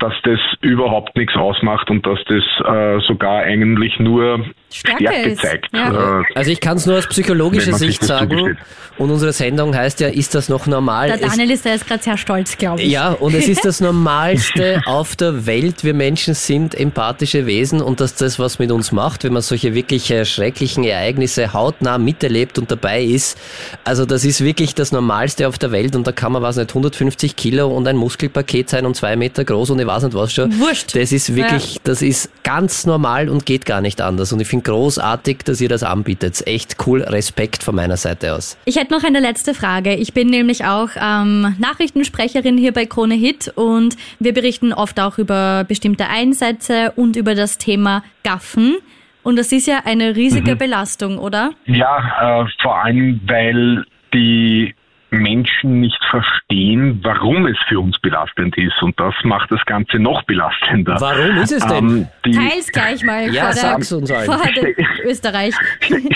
[0.00, 5.40] dass das überhaupt nichts ausmacht und dass das äh, sogar eigentlich nur Stärke Stärke, ist.
[5.42, 5.66] zeigt.
[5.74, 6.20] Ja.
[6.20, 8.30] Äh, Also ich kann es nur aus psychologischer Sicht sagen.
[8.38, 8.56] zugesteht.
[8.98, 11.06] Und unsere Sendung heißt ja, ist das noch normal?
[11.06, 12.90] Der Es- Daniel ist da jetzt gerade sehr stolz, glaube ich.
[12.90, 13.80] Ja, und es ist das
[14.12, 15.84] Normalste auf der Welt.
[15.84, 19.72] Wir Menschen sind empathische Wesen und dass das was mit uns macht, wenn man solche
[19.72, 23.38] wirklich äh, schrecklichen Ereignisse hautnah miterlebt und dabei ist.
[23.84, 26.70] Also das ist wirklich das Normalste auf der Welt und da kann man, was nicht,
[26.70, 30.32] 150 Kilo und ein Muskelpaket sein und zwei Meter groß und ich weiß nicht was
[30.32, 30.58] schon.
[30.58, 30.96] Wurscht.
[30.96, 34.32] Das ist wirklich, das ist ganz normal und geht gar nicht anders.
[34.32, 36.46] Und ich finde großartig, dass ihr das anbietet.
[36.46, 37.02] Echt cool.
[37.02, 38.56] Respekt von meiner Seite aus.
[38.64, 39.96] Ich hätte noch eine letzte Frage.
[39.96, 45.18] Ich bin nämlich auch ähm, Nachrichtensprecherin hier bei Krone Hit und wir berichten oft auch
[45.18, 48.76] über bestimmte Einsätze und über das Thema Gaffen.
[49.22, 51.50] Und das ist ja eine riesige Belastung, oder?
[51.66, 54.74] Ja, äh, vor allem, weil die
[55.10, 58.82] Menschen nicht verstehen, warum es für uns belastend ist.
[58.82, 60.96] Und das macht das Ganze noch belastender.
[61.00, 61.88] Warum ist es denn?
[61.88, 64.26] Ähm, die, Teils gleich mal Ja, vor, sag's uns der, allen.
[64.26, 65.54] vor der Österreich.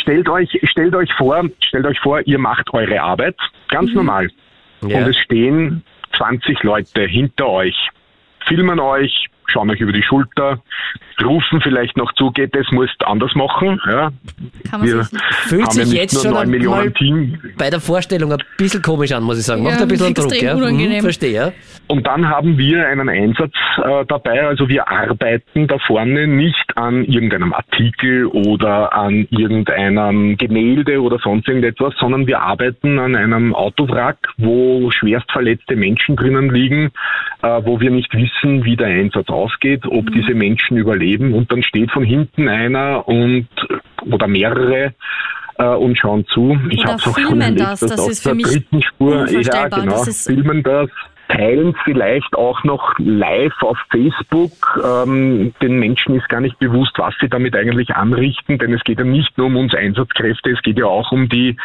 [0.00, 3.36] stellt euch, stellt euch vor, stellt euch vor, ihr macht eure Arbeit
[3.68, 4.28] ganz normal.
[4.82, 4.98] Ja.
[4.98, 5.84] Und es stehen
[6.16, 7.76] 20 Leute hinter euch,
[8.46, 10.60] filmen euch, schauen euch über die Schulter,
[11.22, 13.80] rufen vielleicht noch zu, geht das, musst anders machen.
[13.86, 14.10] Ja.
[14.70, 17.38] Kann man Wir sich Fühlt haben sich jetzt schon 9 einmal Millionen Team.
[17.58, 19.62] bei der Vorstellung ein bisschen komisch an, muss ich sagen.
[19.62, 20.54] Macht Ja, ein bisschen Druck, ja?
[20.54, 20.96] unangenehm.
[20.96, 21.52] Hm, verstehe, ja.
[21.88, 27.04] Und dann haben wir einen Einsatz äh, dabei, also wir arbeiten da vorne nicht an
[27.04, 34.28] irgendeinem Artikel oder an irgendeinem Gemälde oder sonst irgendetwas, sondern wir arbeiten an einem Autowrack,
[34.38, 36.92] wo schwerst verletzte Menschen drinnen liegen,
[37.42, 40.12] äh, wo wir nicht wissen, wie der Einsatz ausgeht, ob Mhm.
[40.12, 41.34] diese Menschen überleben.
[41.34, 43.48] Und dann steht von hinten einer und
[44.10, 44.94] oder mehrere
[45.58, 46.58] äh, und schauen zu.
[46.70, 47.80] Ich Oder hab's auch schon filmen erlebt, das.
[47.80, 50.90] Das ist für mich Spur, ja genau, filmen das
[51.32, 54.52] teilen vielleicht auch noch live auf Facebook.
[54.84, 58.98] Ähm, den Menschen ist gar nicht bewusst, was sie damit eigentlich anrichten, denn es geht
[58.98, 61.56] ja nicht nur um uns Einsatzkräfte, es geht ja auch um die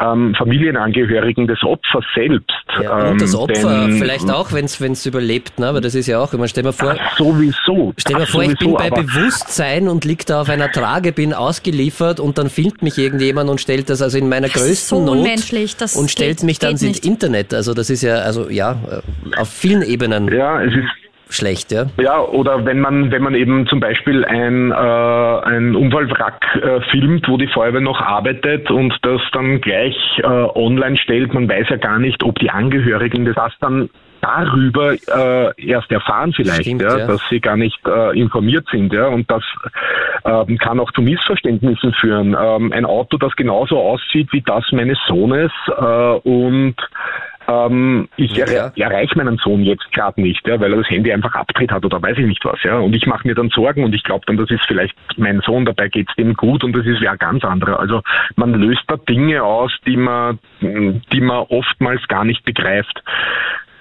[0.00, 2.50] ähm, Familienangehörigen des Opfers selbst.
[2.82, 5.68] ja ähm, und das Opfer denn- vielleicht auch, wenn es überlebt, ne?
[5.68, 7.94] aber das ist ja auch immer, stell mir vor, Ach, sowieso.
[7.96, 11.32] Stell mir vor, ich bin sowieso, bei Bewusstsein und lieg da auf einer Trage, bin
[11.32, 14.98] ausgeliefert und dann filmt mich irgendjemand und stellt das also in meiner Das ist größten
[14.98, 17.06] so Not unmenschlich, das und stellt geht- mich dann ins nicht.
[17.06, 17.54] Internet.
[17.54, 19.00] Also das ist ja, also ja, äh,
[19.36, 20.88] auf vielen Ebenen Ja, es ist
[21.28, 21.86] schlecht, ja.
[22.00, 27.28] Ja, oder wenn man, wenn man eben zum Beispiel ein, äh, ein Unfallwrack äh, filmt,
[27.28, 31.76] wo die Feuerwehr noch arbeitet und das dann gleich äh, online stellt, man weiß ja
[31.76, 33.90] gar nicht, ob die Angehörigen das dann
[34.20, 37.06] darüber äh, erst erfahren vielleicht, Stimmt, ja, ja.
[37.06, 39.42] dass sie gar nicht äh, informiert sind, ja, und das
[40.24, 42.36] ähm, kann auch zu Missverständnissen führen.
[42.38, 46.76] Ähm, ein Auto, das genauso aussieht wie das meines Sohnes äh, und
[47.48, 48.36] ähm, ich
[48.76, 51.84] Ja, erreiche meinen Sohn jetzt gerade nicht, ja, weil er das Handy einfach abgedreht hat
[51.84, 52.78] oder weiß ich nicht was, ja.
[52.78, 55.64] Und ich mache mir dann Sorgen und ich glaube dann, das ist vielleicht mein Sohn,
[55.64, 57.78] dabei geht's dem gut und das ist ja ganz anderer.
[57.78, 58.02] Also
[58.36, 63.02] man löst da Dinge aus, die man, die man oftmals gar nicht begreift.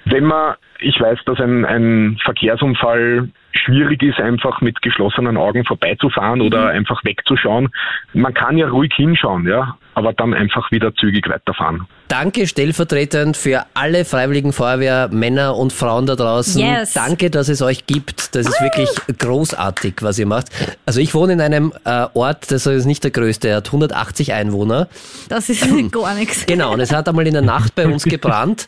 [0.06, 3.30] Wenn man, ich weiß, dass ein, ein Verkehrsunfall
[3.66, 7.70] schwierig ist, einfach mit geschlossenen Augen vorbeizufahren oder einfach wegzuschauen.
[8.14, 11.88] Man kann ja ruhig hinschauen, ja, aber dann einfach wieder zügig weiterfahren.
[12.08, 16.62] Danke stellvertretend für alle freiwilligen Feuerwehr, Männer und Frauen da draußen.
[16.62, 16.94] Yes.
[16.94, 18.36] Danke, dass es euch gibt.
[18.36, 20.48] Das ist wirklich großartig, was ihr macht.
[20.86, 24.34] Also ich wohne in einem äh, Ort, das ist nicht der größte, er hat 180
[24.34, 24.88] Einwohner.
[25.30, 26.46] Das ist gar nichts.
[26.46, 28.68] Genau, und es hat einmal in der Nacht bei uns gebrannt.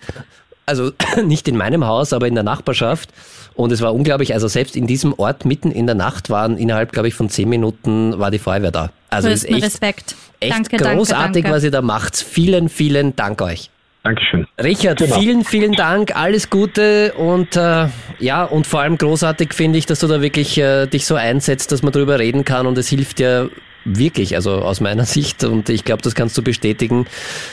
[0.67, 0.91] Also
[1.25, 3.09] nicht in meinem Haus, aber in der Nachbarschaft.
[3.55, 6.91] Und es war unglaublich, also selbst in diesem Ort mitten in der Nacht waren innerhalb,
[6.91, 8.91] glaube ich, von zehn Minuten war die Feuerwehr da.
[9.09, 10.15] Also ist Größten echt, Respekt.
[10.39, 11.51] echt danke, großartig, danke, danke.
[11.55, 12.15] was ihr da macht.
[12.17, 13.71] Vielen, vielen Dank euch.
[14.03, 14.45] Dankeschön.
[14.61, 15.19] Richard, Genau.
[15.19, 17.87] vielen, vielen Dank, alles Gute und äh,
[18.19, 21.71] ja, und vor allem großartig finde ich, dass du da wirklich äh, dich so einsetzt,
[21.71, 23.47] dass man drüber reden kann und es hilft ja
[23.87, 27.05] wirklich, also aus meiner Sicht und ich glaube, das kannst du bestätigen,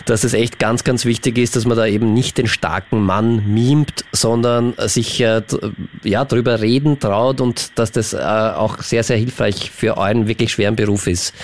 [0.06, 3.42] dass es echt ganz, ganz wichtig ist, dass man da eben nicht den starken Mann
[3.52, 5.42] mimt, sondern sich äh,
[6.02, 10.52] ja drüber reden traut und dass das äh, auch sehr, sehr hilfreich für euren wirklich
[10.52, 11.34] schweren Beruf ist.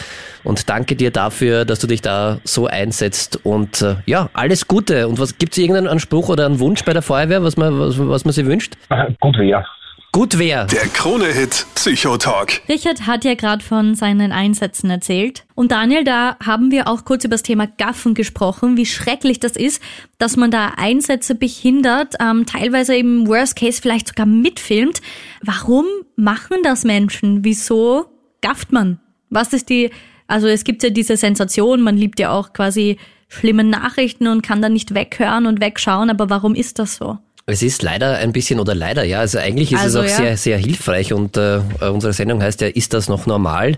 [0.43, 3.41] Und danke dir dafür, dass du dich da so einsetzt.
[3.45, 5.07] Und äh, ja, alles Gute.
[5.07, 8.25] Und was gibt's irgendeinen Anspruch oder einen Wunsch bei der Feuerwehr, was man, was, was
[8.25, 8.77] man sich wünscht?
[9.21, 9.67] Gut wäre.
[10.13, 10.65] Gut wär.
[10.65, 12.63] Der Krone-Hit Psychotalk.
[12.69, 15.45] Richard hat ja gerade von seinen Einsätzen erzählt.
[15.55, 19.53] Und Daniel, da haben wir auch kurz über das Thema Gaffen gesprochen, wie schrecklich das
[19.53, 19.81] ist,
[20.19, 25.01] dass man da Einsätze behindert, ähm, teilweise im Worst Case vielleicht sogar mitfilmt.
[25.43, 27.45] Warum machen das Menschen?
[27.45, 28.07] Wieso
[28.41, 28.99] gafft man?
[29.29, 29.91] Was ist die,
[30.27, 32.97] also es gibt ja diese Sensation, man liebt ja auch quasi
[33.29, 36.11] schlimmen Nachrichten und kann dann nicht weghören und wegschauen.
[36.11, 37.19] Aber warum ist das so?
[37.51, 39.21] Es ist leider ein bisschen oder leider, ja.
[39.21, 40.17] Also eigentlich ist also, es auch ja.
[40.25, 43.77] sehr, sehr hilfreich und äh, unsere Sendung heißt ja, ist das noch normal?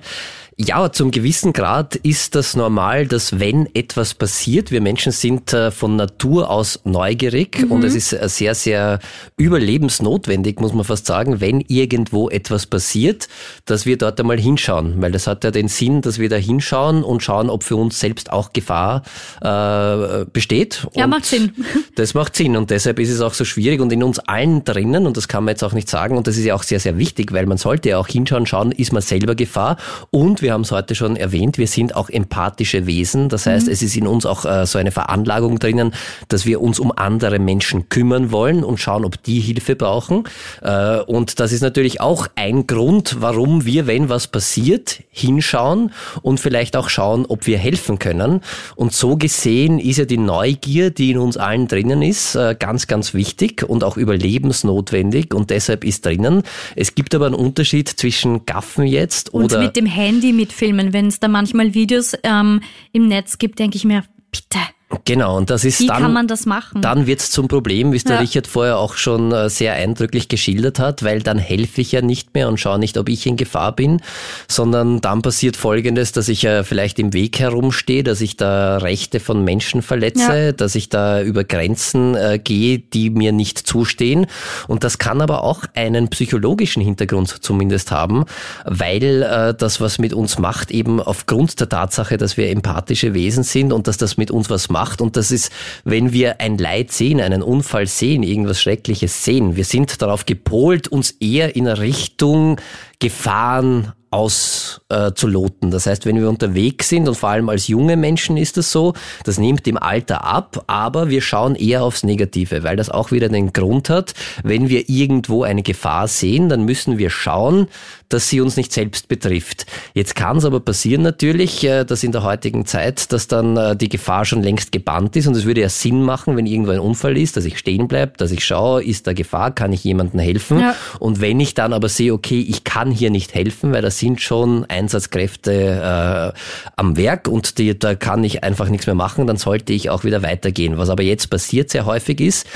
[0.58, 5.70] Ja, zum gewissen Grad ist das normal, dass wenn etwas passiert, wir Menschen sind äh,
[5.70, 7.72] von Natur aus neugierig mhm.
[7.72, 8.98] und es ist äh, sehr, sehr
[9.38, 13.28] überlebensnotwendig, muss man fast sagen, wenn irgendwo etwas passiert,
[13.64, 17.02] dass wir dort einmal hinschauen, weil das hat ja den Sinn, dass wir da hinschauen
[17.02, 19.04] und schauen, ob für uns selbst auch Gefahr
[19.40, 20.86] äh, besteht.
[20.94, 21.52] Ja, und macht Sinn.
[21.94, 25.06] Das macht Sinn und deshalb ist es auch so schwierig und in uns allen drinnen,
[25.06, 26.96] und das kann man jetzt auch nicht sagen, und das ist ja auch sehr, sehr
[26.96, 29.76] wichtig, weil man sollte ja auch hinschauen, schauen, ist man selber Gefahr
[30.10, 33.28] und wir haben es heute schon erwähnt, wir sind auch empathische Wesen.
[33.28, 33.72] Das heißt, mhm.
[33.72, 35.92] es ist in uns auch äh, so eine Veranlagung drinnen,
[36.28, 40.24] dass wir uns um andere Menschen kümmern wollen und schauen, ob die Hilfe brauchen.
[40.60, 46.40] Äh, und das ist natürlich auch ein Grund, warum wir, wenn was passiert, hinschauen und
[46.40, 48.40] vielleicht auch schauen, ob wir helfen können.
[48.76, 52.86] Und so gesehen ist ja die Neugier, die in uns allen drinnen ist, äh, ganz,
[52.86, 55.34] ganz wichtig und auch überlebensnotwendig.
[55.34, 56.42] Und deshalb ist drinnen.
[56.76, 60.92] Es gibt aber einen Unterschied zwischen Gaffen jetzt und oder mit dem Handy mitfilmen.
[60.92, 62.60] Wenn es da manchmal Videos ähm,
[62.92, 64.58] im Netz gibt, denke ich mir, bitte.
[65.04, 66.82] Genau, und das ist Wie dann, kann man das machen?
[66.82, 68.20] Dann wird's zum Problem, wie es der ja.
[68.20, 72.34] Richard vorher auch schon äh, sehr eindrücklich geschildert hat, weil dann helfe ich ja nicht
[72.34, 74.00] mehr und schaue nicht, ob ich in Gefahr bin,
[74.48, 79.20] sondern dann passiert Folgendes, dass ich ja vielleicht im Weg herumstehe, dass ich da Rechte
[79.20, 80.52] von Menschen verletze, ja.
[80.52, 84.26] dass ich da über Grenzen äh, gehe, die mir nicht zustehen.
[84.68, 88.24] Und das kann aber auch einen psychologischen Hintergrund zumindest haben,
[88.64, 93.42] weil äh, das, was mit uns macht, eben aufgrund der Tatsache, dass wir empathische Wesen
[93.42, 95.00] sind und dass das mit uns was macht, macht.
[95.00, 95.52] Und das ist,
[95.84, 100.88] wenn wir ein Leid sehen, einen Unfall sehen, irgendwas Schreckliches sehen, wir sind darauf gepolt,
[100.88, 102.60] uns eher in Richtung
[102.98, 105.68] Gefahren auszuloten.
[105.68, 108.70] Äh, das heißt, wenn wir unterwegs sind und vor allem als junge Menschen ist das
[108.70, 108.92] so,
[109.24, 113.28] das nimmt im Alter ab, aber wir schauen eher aufs Negative, weil das auch wieder
[113.28, 114.14] den Grund hat,
[114.44, 117.68] wenn wir irgendwo eine Gefahr sehen, dann müssen wir schauen,
[118.12, 119.66] dass sie uns nicht selbst betrifft.
[119.94, 123.76] Jetzt kann es aber passieren natürlich, äh, dass in der heutigen Zeit, dass dann äh,
[123.76, 126.80] die Gefahr schon längst gebannt ist und es würde ja Sinn machen, wenn irgendwo ein
[126.80, 130.20] Unfall ist, dass ich stehen bleibe, dass ich schaue, ist da Gefahr, kann ich jemandem
[130.20, 130.60] helfen?
[130.60, 130.74] Ja.
[130.98, 134.20] Und wenn ich dann aber sehe, okay, ich kann hier nicht helfen, weil das sind
[134.20, 136.38] schon Einsatzkräfte äh,
[136.76, 140.04] am Werk und die, da kann ich einfach nichts mehr machen, dann sollte ich auch
[140.04, 140.78] wieder weitergehen.
[140.78, 142.46] Was aber jetzt passiert sehr häufig ist,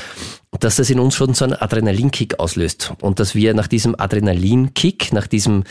[0.61, 5.12] dass das in uns schon so einen Adrenalinkick auslöst und dass wir nach diesem Adrenalinkick,
[5.12, 5.64] nach diesem,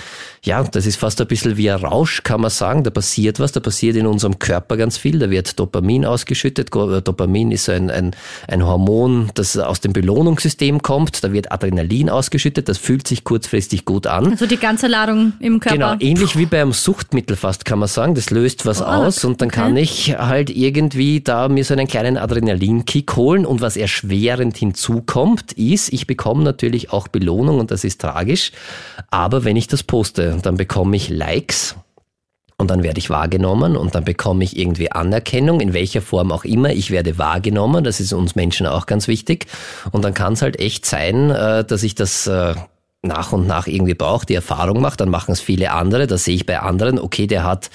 [0.44, 3.52] ja, das ist fast ein bisschen wie ein Rausch, kann man sagen, da passiert was,
[3.52, 8.12] da passiert in unserem Körper ganz viel, da wird Dopamin ausgeschüttet, Dopamin ist ein, ein,
[8.48, 13.86] ein Hormon, das aus dem Belohnungssystem kommt, da wird Adrenalin ausgeschüttet, das fühlt sich kurzfristig
[13.86, 14.32] gut an.
[14.32, 15.76] Also die ganze Ladung im Körper.
[15.76, 19.42] Genau, ähnlich wie beim Suchtmittel fast, kann man sagen, das löst was oh, aus und
[19.42, 19.62] dann okay.
[19.62, 24.75] kann ich halt irgendwie da mir so einen kleinen Adrenalinkick holen und was erschwerend hin
[24.76, 28.52] hinzukommt, ist, ich bekomme natürlich auch Belohnung und das ist tragisch.
[29.10, 31.76] Aber wenn ich das poste, dann bekomme ich Likes
[32.58, 36.44] und dann werde ich wahrgenommen und dann bekomme ich irgendwie Anerkennung, in welcher Form auch
[36.44, 36.72] immer.
[36.72, 39.48] Ich werde wahrgenommen, das ist uns Menschen auch ganz wichtig.
[39.92, 42.56] Und dann kann es halt echt sein, äh, dass ich das äh,
[43.06, 46.08] nach und nach irgendwie braucht, die Erfahrung macht, dann machen es viele andere.
[46.08, 47.00] Das sehe ich bei anderen.
[47.00, 47.70] Okay, der hat,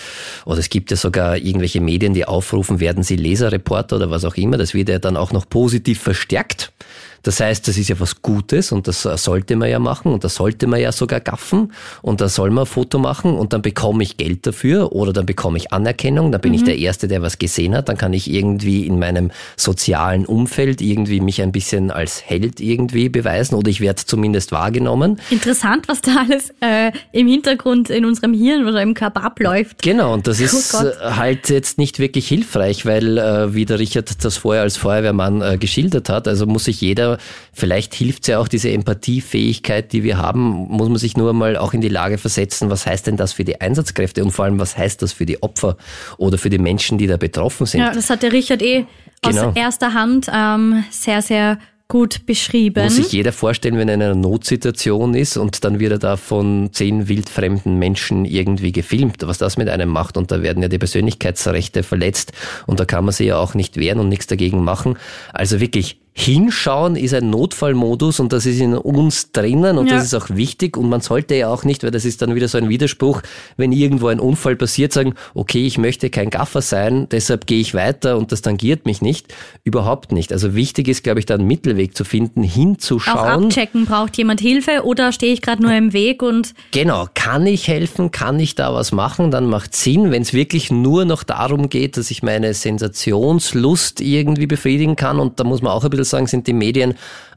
[0.44, 4.36] oder es gibt ja sogar irgendwelche Medien, die aufrufen, werden Sie Leserreporter oder was auch
[4.36, 4.56] immer.
[4.56, 6.72] Das wird ja dann auch noch positiv verstärkt.
[7.22, 10.36] Das heißt, das ist ja was Gutes und das sollte man ja machen und das
[10.36, 14.02] sollte man ja sogar gaffen und da soll man ein Foto machen und dann bekomme
[14.02, 16.58] ich Geld dafür oder dann bekomme ich Anerkennung, dann bin mhm.
[16.58, 20.80] ich der Erste, der was gesehen hat, dann kann ich irgendwie in meinem sozialen Umfeld
[20.80, 25.20] irgendwie mich ein bisschen als Held irgendwie beweisen oder ich werde zumindest wahrgenommen.
[25.30, 29.82] Interessant, was da alles äh, im Hintergrund in unserem Hirn oder im Körper abläuft.
[29.82, 33.78] Genau, und das oh ist oh halt jetzt nicht wirklich hilfreich, weil, äh, wie der
[33.78, 37.09] Richard das vorher als Feuerwehrmann äh, geschildert hat, also muss sich jeder
[37.52, 41.72] vielleicht hilft ja auch diese Empathiefähigkeit, die wir haben, muss man sich nur mal auch
[41.74, 44.76] in die Lage versetzen, was heißt denn das für die Einsatzkräfte und vor allem, was
[44.76, 45.76] heißt das für die Opfer
[46.18, 47.80] oder für die Menschen, die da betroffen sind.
[47.80, 48.86] Ja, das hat der Richard eh
[49.22, 49.48] genau.
[49.48, 51.58] aus erster Hand ähm, sehr, sehr
[51.90, 52.84] gut beschrieben.
[52.84, 56.16] Muss sich jeder vorstellen, wenn er in einer Notsituation ist und dann wird er da
[56.16, 60.68] von zehn wildfremden Menschen irgendwie gefilmt, was das mit einem macht und da werden ja
[60.68, 62.32] die Persönlichkeitsrechte verletzt
[62.66, 64.96] und da kann man sich ja auch nicht wehren und nichts dagegen machen.
[65.32, 69.94] Also wirklich Hinschauen ist ein Notfallmodus und das ist in uns drinnen und Ja.
[69.94, 72.48] das ist auch wichtig und man sollte ja auch nicht, weil das ist dann wieder
[72.48, 73.22] so ein Widerspruch,
[73.56, 77.74] wenn irgendwo ein Unfall passiert, sagen, okay, ich möchte kein Gaffer sein, deshalb gehe ich
[77.74, 79.32] weiter und das tangiert mich nicht.
[79.64, 80.32] Überhaupt nicht.
[80.32, 83.44] Also wichtig ist, glaube ich, da einen Mittelweg zu finden, Auch hinzuschauen.
[83.46, 87.68] abchecken, braucht jemand Hilfe oder stehe ich gerade nur im Weg und Genau, kann ich
[87.68, 90.10] helfen, kann ich da was machen, dann macht Sinn.
[90.10, 95.38] Wenn es wirklich nur noch darum geht, dass ich meine Sensationslust irgendwie befriedigen kann, und
[95.40, 96.94] da muss man auch ein bisschen sagen, sind die Medien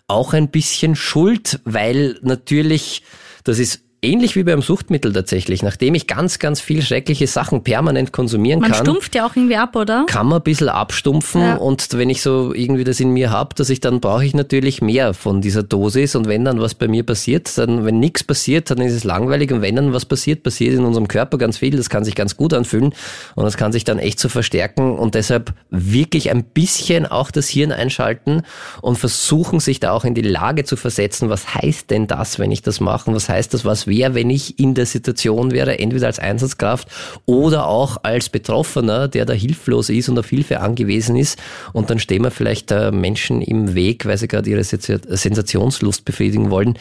[0.07, 3.03] auch ein bisschen schuld, weil natürlich,
[3.43, 8.11] das ist ähnlich wie beim Suchtmittel tatsächlich, nachdem ich ganz, ganz viel schreckliche Sachen permanent
[8.11, 10.05] konsumieren man kann stumpft ja auch irgendwie ab, oder?
[10.07, 11.55] kann man ein bisschen abstumpfen Ja.
[11.55, 14.81] und wenn ich so irgendwie das in mir hab, dass ich dann brauche ich natürlich
[14.81, 18.69] mehr von dieser Dosis und wenn dann was bei mir passiert, dann wenn nichts passiert,
[18.69, 21.75] dann ist es langweilig und wenn dann was passiert, passiert in unserem Körper ganz viel,
[21.75, 22.93] das kann sich ganz gut anfühlen
[23.35, 27.47] und das kann sich dann echt so verstärken und deshalb wirklich ein bisschen auch das
[27.47, 28.43] Hirn einschalten
[28.81, 32.51] und versuchen sich da auch in die Lage zu versetzen, was heißt denn das, wenn
[32.51, 35.79] ich das mache, Und was heißt das, was wäre, wenn ich in der Situation wäre,
[35.79, 36.87] entweder als Einsatzkraft
[37.25, 41.39] oder auch als Betroffener, der da hilflos ist und auf Hilfe angewiesen ist.
[41.73, 46.05] Und dann stehen wir vielleicht äh, Menschen im Weg, weil sie gerade ihre Sens- Sensationslust
[46.05, 46.77] befriedigen wollen.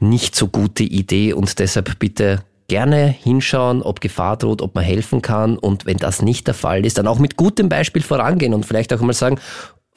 [0.00, 5.22] Nicht so gute Idee und deshalb bitte gerne hinschauen, ob Gefahr droht, ob man helfen
[5.22, 8.66] kann und wenn das nicht der Fall ist, dann auch mit gutem Beispiel vorangehen und
[8.66, 9.40] vielleicht auch mal sagen,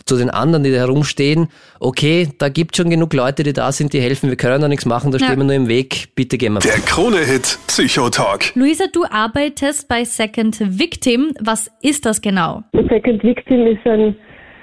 [0.05, 1.47] zu den anderen, die da herumstehen,
[1.79, 4.85] okay, da gibt schon genug Leute, die da sind, die helfen, wir können da nichts
[4.85, 5.25] machen, da Ja.
[5.25, 6.59] stehen wir nur im Weg, bitte gehen wir.
[6.59, 8.55] Der Krone-Hit Psychotalk.
[8.55, 11.31] Luisa, du arbeitest bei Second Victim.
[11.41, 12.63] Was ist das genau?
[12.89, 14.15] Second Victim ist ein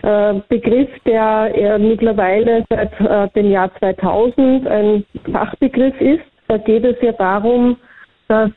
[0.03, 6.22] äh, Begriff, der äh, mittlerweile seit äh, dem Jahr 2000 ein Fachbegriff ist.
[6.46, 7.77] Da geht es ja darum,
[8.29, 8.51] dass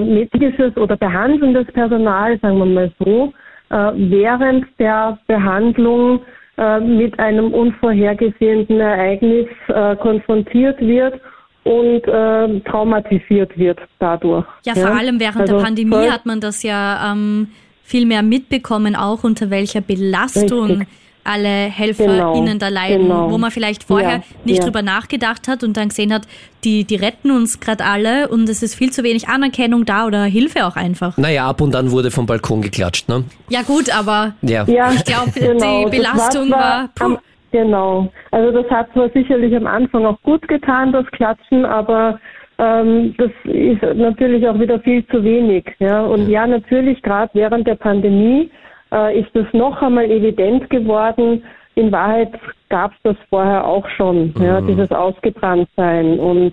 [0.00, 3.32] medizinisches oder behandelndes Personal, sagen wir mal so,
[3.70, 6.20] während der Behandlung
[6.56, 11.20] äh, mit einem unvorhergesehenen Ereignis äh, konfrontiert wird
[11.64, 14.44] und äh, traumatisiert wird dadurch.
[14.64, 17.48] Ja, vor allem während der Also Pandemie voll- hat man das ja ähm,
[17.82, 20.88] viel mehr mitbekommen, auch unter welcher Belastung Richtig.
[21.24, 23.30] Alle HelferInnen Genau, da leiden, genau.
[23.30, 24.64] wo man vielleicht vorher Ja, nicht ja.
[24.64, 26.22] drüber nachgedacht hat und dann gesehen hat,
[26.64, 30.24] die, die retten uns gerade alle und es ist viel zu wenig Anerkennung da oder
[30.24, 31.16] Hilfe auch einfach.
[31.18, 33.24] Naja, ab und an wurde vom Balkon geklatscht, ne?
[33.48, 34.64] Ja gut, aber Ja.
[34.64, 36.90] Ja, Ich glaub, die das Belastung war-.
[37.00, 37.18] Am,
[37.52, 38.12] genau.
[38.30, 42.18] Also das hat zwar sicherlich am Anfang auch gut getan, das Klatschen, aber
[42.58, 45.64] ähm, das ist natürlich auch wieder viel zu wenig.
[45.78, 46.02] Ja.
[46.02, 48.50] Und ja, natürlich gerade während der Pandemie
[48.92, 51.42] äh, ist es noch einmal evident geworden.
[51.76, 52.32] In Wahrheit
[52.68, 56.52] gab es das vorher auch schon, ja, dieses Ausgebranntsein und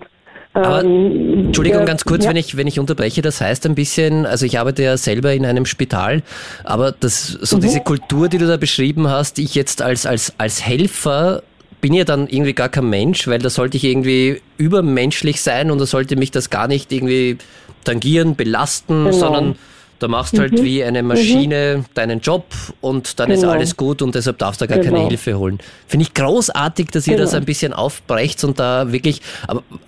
[0.54, 2.30] Aber, ähm, Entschuldigung, ganz kurz, ja.
[2.30, 5.44] wenn ich, wenn ich unterbreche, das heißt ein bisschen, also ich arbeite ja selber in
[5.44, 6.22] einem Spital,
[6.64, 7.60] aber das, so Mhm.
[7.60, 11.42] diese Kultur, die du da beschrieben hast, ich jetzt als, als, als Helfer
[11.80, 15.78] bin ja dann irgendwie gar kein Mensch, weil da sollte ich irgendwie übermenschlich sein und
[15.80, 17.38] da sollte mich das gar nicht irgendwie
[17.84, 19.12] tangieren, belasten, Genau.
[19.16, 19.56] sondern
[19.98, 22.44] da machst du halt wie eine Maschine deinen Job
[22.80, 23.52] und dann ist Genau.
[23.52, 25.08] alles gut und deshalb darfst du gar keine Genau.
[25.08, 25.58] Hilfe holen.
[25.86, 27.42] Finde ich großartig, dass ihr das Genau.
[27.42, 29.20] ein bisschen aufbrecht und da wirklich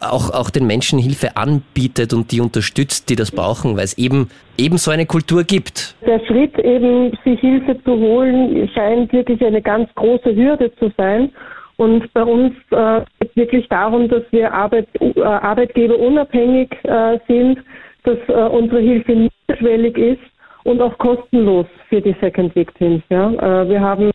[0.00, 4.30] auch, auch den Menschen Hilfe anbietet und die unterstützt, die das brauchen, weil es eben,
[4.58, 5.94] eben so eine Kultur gibt.
[6.06, 11.30] Der Schritt eben, sich Hilfe zu holen, scheint wirklich eine ganz große Hürde zu sein.
[11.76, 17.18] Und bei uns äh, geht es wirklich darum, dass wir Arbeit, äh, Arbeitgeber unabhängig äh,
[17.26, 17.58] sind,
[18.04, 20.22] dass äh, unsere Hilfe niedrigschwellig ist
[20.64, 23.02] und auch kostenlos für die Second Victims.
[23.10, 23.30] Ja?
[23.32, 24.10] Äh, wir haben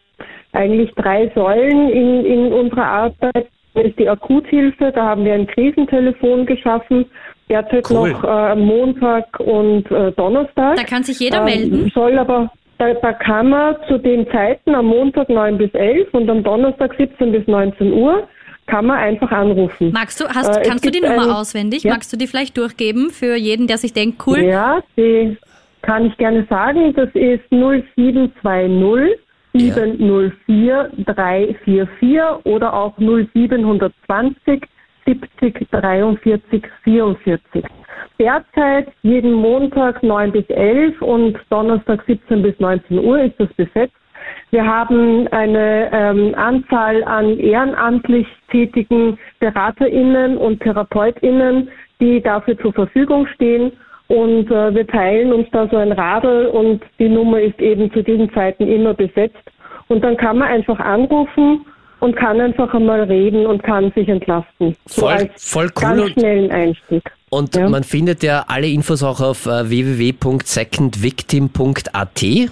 [0.53, 3.47] eigentlich drei Säulen in, in unserer Arbeit.
[3.73, 7.05] Das ist die Akuthilfe, da haben wir ein Krisentelefon geschaffen,
[7.49, 8.11] derzeit Cool.
[8.11, 10.77] noch äh, Montag und äh, Donnerstag.
[10.77, 11.91] da kann sich jeder Ähm, melden.
[11.93, 16.29] Soll aber, da, da kann man zu den Zeiten am Montag 9 bis 11 und
[16.29, 18.27] am Donnerstag 17 bis 19 Uhr,
[18.67, 19.91] kann man einfach anrufen.
[19.93, 21.83] Magst du, hast, Äh, kannst du die Nummer ein- auswendig?
[21.83, 21.93] Ja.
[21.93, 25.37] Magst du die vielleicht durchgeben für jeden, der sich denkt, cool, Ja, die
[25.81, 26.93] kann ich gerne sagen.
[26.95, 29.17] Das ist 0720
[29.53, 29.73] Ja.
[29.75, 34.63] 704 344 oder auch 0720
[35.05, 37.63] 70 43 44.
[38.19, 43.93] Derzeit jeden Montag 9 bis 11 und Donnerstag 17 bis 19 Uhr ist das besetzt.
[44.51, 53.25] Wir haben eine ähm, Anzahl an ehrenamtlich tätigen BeraterInnen und TherapeutInnen, die dafür zur Verfügung
[53.35, 53.71] stehen.
[54.07, 58.03] Und äh, wir teilen uns da so ein Radl und die Nummer ist eben zu
[58.03, 59.35] diesen Zeiten immer besetzt.
[59.87, 61.65] Und dann kann man einfach anrufen
[61.99, 64.75] und kann einfach einmal reden und kann sich entlasten.
[64.85, 67.03] So Voll- als voll cool ganz und- schnellen Einstieg.
[67.31, 67.67] Und Ja.
[67.67, 72.49] man findet ja alle Infos auch auf äh, www.secondvictim.at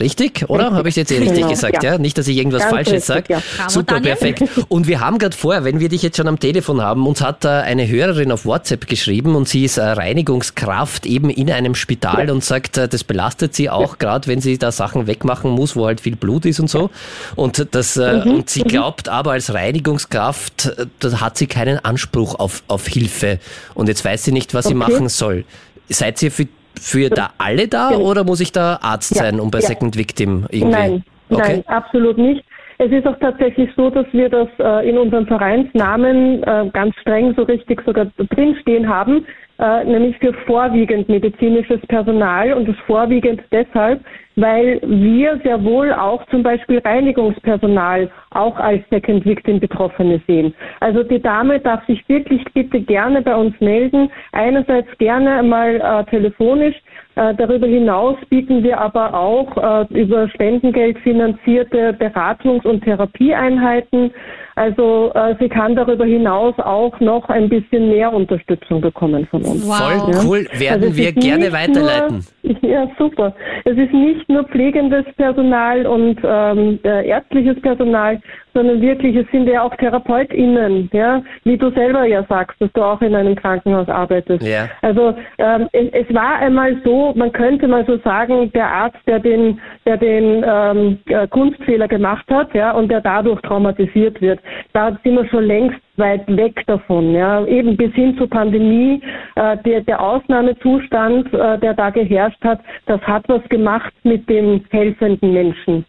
[0.00, 0.72] Richtig, oder?
[0.72, 1.92] Habe ich jetzt eh richtig Genau, gesagt, ja.
[1.92, 1.98] ja.
[1.98, 3.24] Nicht, dass ich irgendwas Ganz Falsches sage.
[3.34, 3.42] ja.
[3.68, 4.16] Super, Daniel.
[4.16, 4.42] perfekt.
[4.68, 7.44] Und wir haben gerade vorher, wenn wir dich jetzt schon am Telefon haben, uns hat
[7.44, 12.30] da eine Hörerin auf WhatsApp geschrieben und sie ist äh, Reinigungskraft eben in einem Spital
[12.30, 15.86] und sagt, äh, das belastet sie auch, gerade wenn sie da Sachen wegmachen muss, wo
[15.86, 16.90] halt viel Blut ist und so.
[17.36, 21.78] Und das äh, Mhm, und sie glaubt aber als Reinigungskraft, äh, da hat sie keinen
[21.84, 23.38] Anspruch auf, auf Hilfe.
[23.74, 24.90] Und jetzt weiß sie nicht, was sie Okay.
[24.92, 25.44] machen soll.
[25.88, 26.46] Seid ihr für,
[26.82, 28.00] für da alle da Genau.
[28.02, 29.68] oder muss ich da Arzt Ja, sein, um bei ja.
[29.68, 30.76] Second Victim irgendwie?
[30.76, 31.62] Nein, Okay.
[31.64, 32.44] nein, absolut nicht.
[32.84, 37.32] Es ist auch tatsächlich so, dass wir das äh, in unserem Vereinsnamen äh, ganz streng
[37.36, 39.24] so richtig sogar drinstehen haben,
[39.60, 44.00] äh, nämlich für vorwiegend medizinisches Personal und das vorwiegend deshalb,
[44.34, 50.52] weil wir sehr wohl auch zum Beispiel Reinigungspersonal auch als Second Victim Betroffene sehen.
[50.80, 54.10] Also die Dame darf sich wirklich bitte gerne bei uns melden.
[54.32, 56.74] Einerseits gerne mal äh, telefonisch.
[57.14, 64.12] Äh, darüber hinaus bieten wir aber auch äh, über Spendengeld finanzierte Beratungs- und Therapieeinheiten.
[64.56, 69.66] Also äh, sie kann darüber hinaus auch noch ein bisschen mehr Unterstützung bekommen von uns.
[69.66, 69.78] Wow.
[69.78, 72.24] Voll cool, werden Also wir gerne weiterleiten.
[72.42, 73.34] Nur, ja, super.
[73.64, 78.20] Es ist nicht nur pflegendes Personal und ähm, äh, ärztliches Personal,
[78.54, 82.82] sondern wirklich, es sind ja auch TherapeutInnen, ja, wie du selber ja sagst, dass du
[82.82, 84.42] auch in einem Krankenhaus arbeitest.
[84.42, 84.68] Ja.
[84.82, 89.20] Also ähm, es, es war einmal so, man könnte mal so sagen, der Arzt, der
[89.20, 94.40] den, der den ähm, äh, Kunstfehler gemacht hat, ja, und der dadurch traumatisiert wird,
[94.72, 99.00] da sind wir schon längst weit weg davon, ja, eben bis hin zur Pandemie,
[99.36, 104.64] äh, der, der Ausnahmezustand, äh, der da geherrscht hat, das hat was gemacht mit dem
[104.70, 105.84] helfenden Menschen.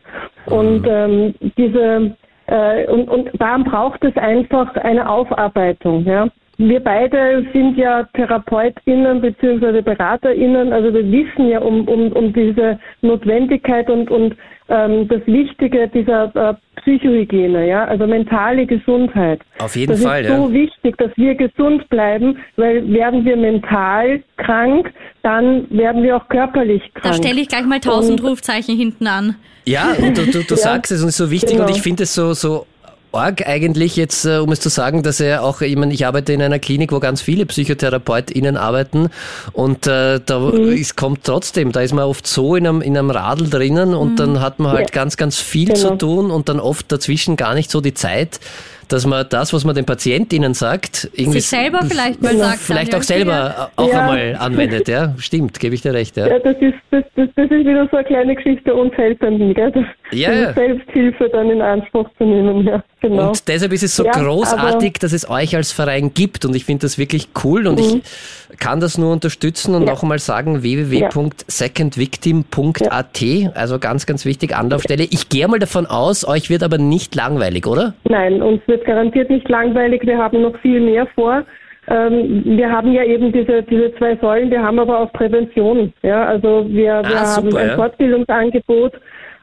[0.45, 2.15] Und ähm, diese
[2.47, 6.27] äh, und, und da braucht es einfach eine Aufarbeitung, ja.
[6.69, 9.81] Wir beide sind ja TherapeutInnen bzw.
[9.81, 14.35] BeraterInnen, also wir wissen ja um, um, um diese Notwendigkeit und, und
[14.69, 19.41] ähm, das Wichtige dieser äh, Psychohygiene, ja, also mentale Gesundheit.
[19.59, 20.37] Auf jeden das Fall, ist ja.
[20.37, 24.91] so wichtig, dass wir gesund bleiben, weil werden wir mental krank,
[25.21, 27.03] dann werden wir auch körperlich krank.
[27.03, 29.35] Da stelle ich gleich mal tausend Und- Rufzeichen hinten an.
[29.65, 31.67] Ja, du, du, du sagst es und es ist so wichtig Genau.
[31.67, 32.65] und ich finde es so, so
[33.13, 36.33] arg eigentlich jetzt, äh, um es zu sagen, dass er auch, ich meine, ich arbeite
[36.33, 39.09] in einer Klinik, wo ganz viele PsychotherapeutInnen arbeiten
[39.53, 40.69] und äh, da Mhm.
[40.73, 44.17] es kommt trotzdem, da ist man oft so in einem, in einem Radl drinnen und
[44.19, 45.01] dann hat man halt Ja.
[45.01, 45.77] ganz, ganz viel Genau.
[45.79, 48.39] zu tun und dann oft dazwischen gar nicht so die Zeit,
[48.89, 52.43] dass man das, was man den PatientInnen sagt, irgendwie Sich selber vielleicht mal Genau.
[52.45, 52.59] sagt.
[52.59, 53.99] vielleicht auch selber auch Ja.
[54.01, 55.15] einmal anwendet, ja.
[55.17, 56.27] Stimmt, gebe ich dir recht, ja.
[56.27, 59.71] Ja, das ist, das, das, das ist wieder so eine kleine Geschichte uns Helfenden, gell?
[60.13, 60.53] Ja, ja.
[60.53, 63.29] Selbsthilfe dann in Anspruch zu nehmen, ja, genau.
[63.29, 66.65] Und deshalb ist es so Ja, großartig, dass es euch als Verein gibt und ich
[66.65, 68.01] finde das wirklich cool und ich
[68.59, 69.87] kann das nur unterstützen und Mhm.
[69.87, 69.93] Ja.
[69.93, 73.23] noch einmal sagen www.secondvictim.at,
[73.55, 75.03] also ganz, ganz wichtig, Anlaufstelle.
[75.03, 77.93] Ich gehe mal davon aus, euch wird aber nicht langweilig, oder?
[78.09, 81.43] Nein, uns wird garantiert nicht langweilig, wir haben noch viel mehr vor.
[81.87, 85.91] Ähm, wir haben ja eben diese, diese zwei Säulen, wir haben aber auch Prävention.
[86.01, 87.75] Ja, also wir, wir Ah, haben super, ein ja.
[87.75, 88.93] Fortbildungsangebot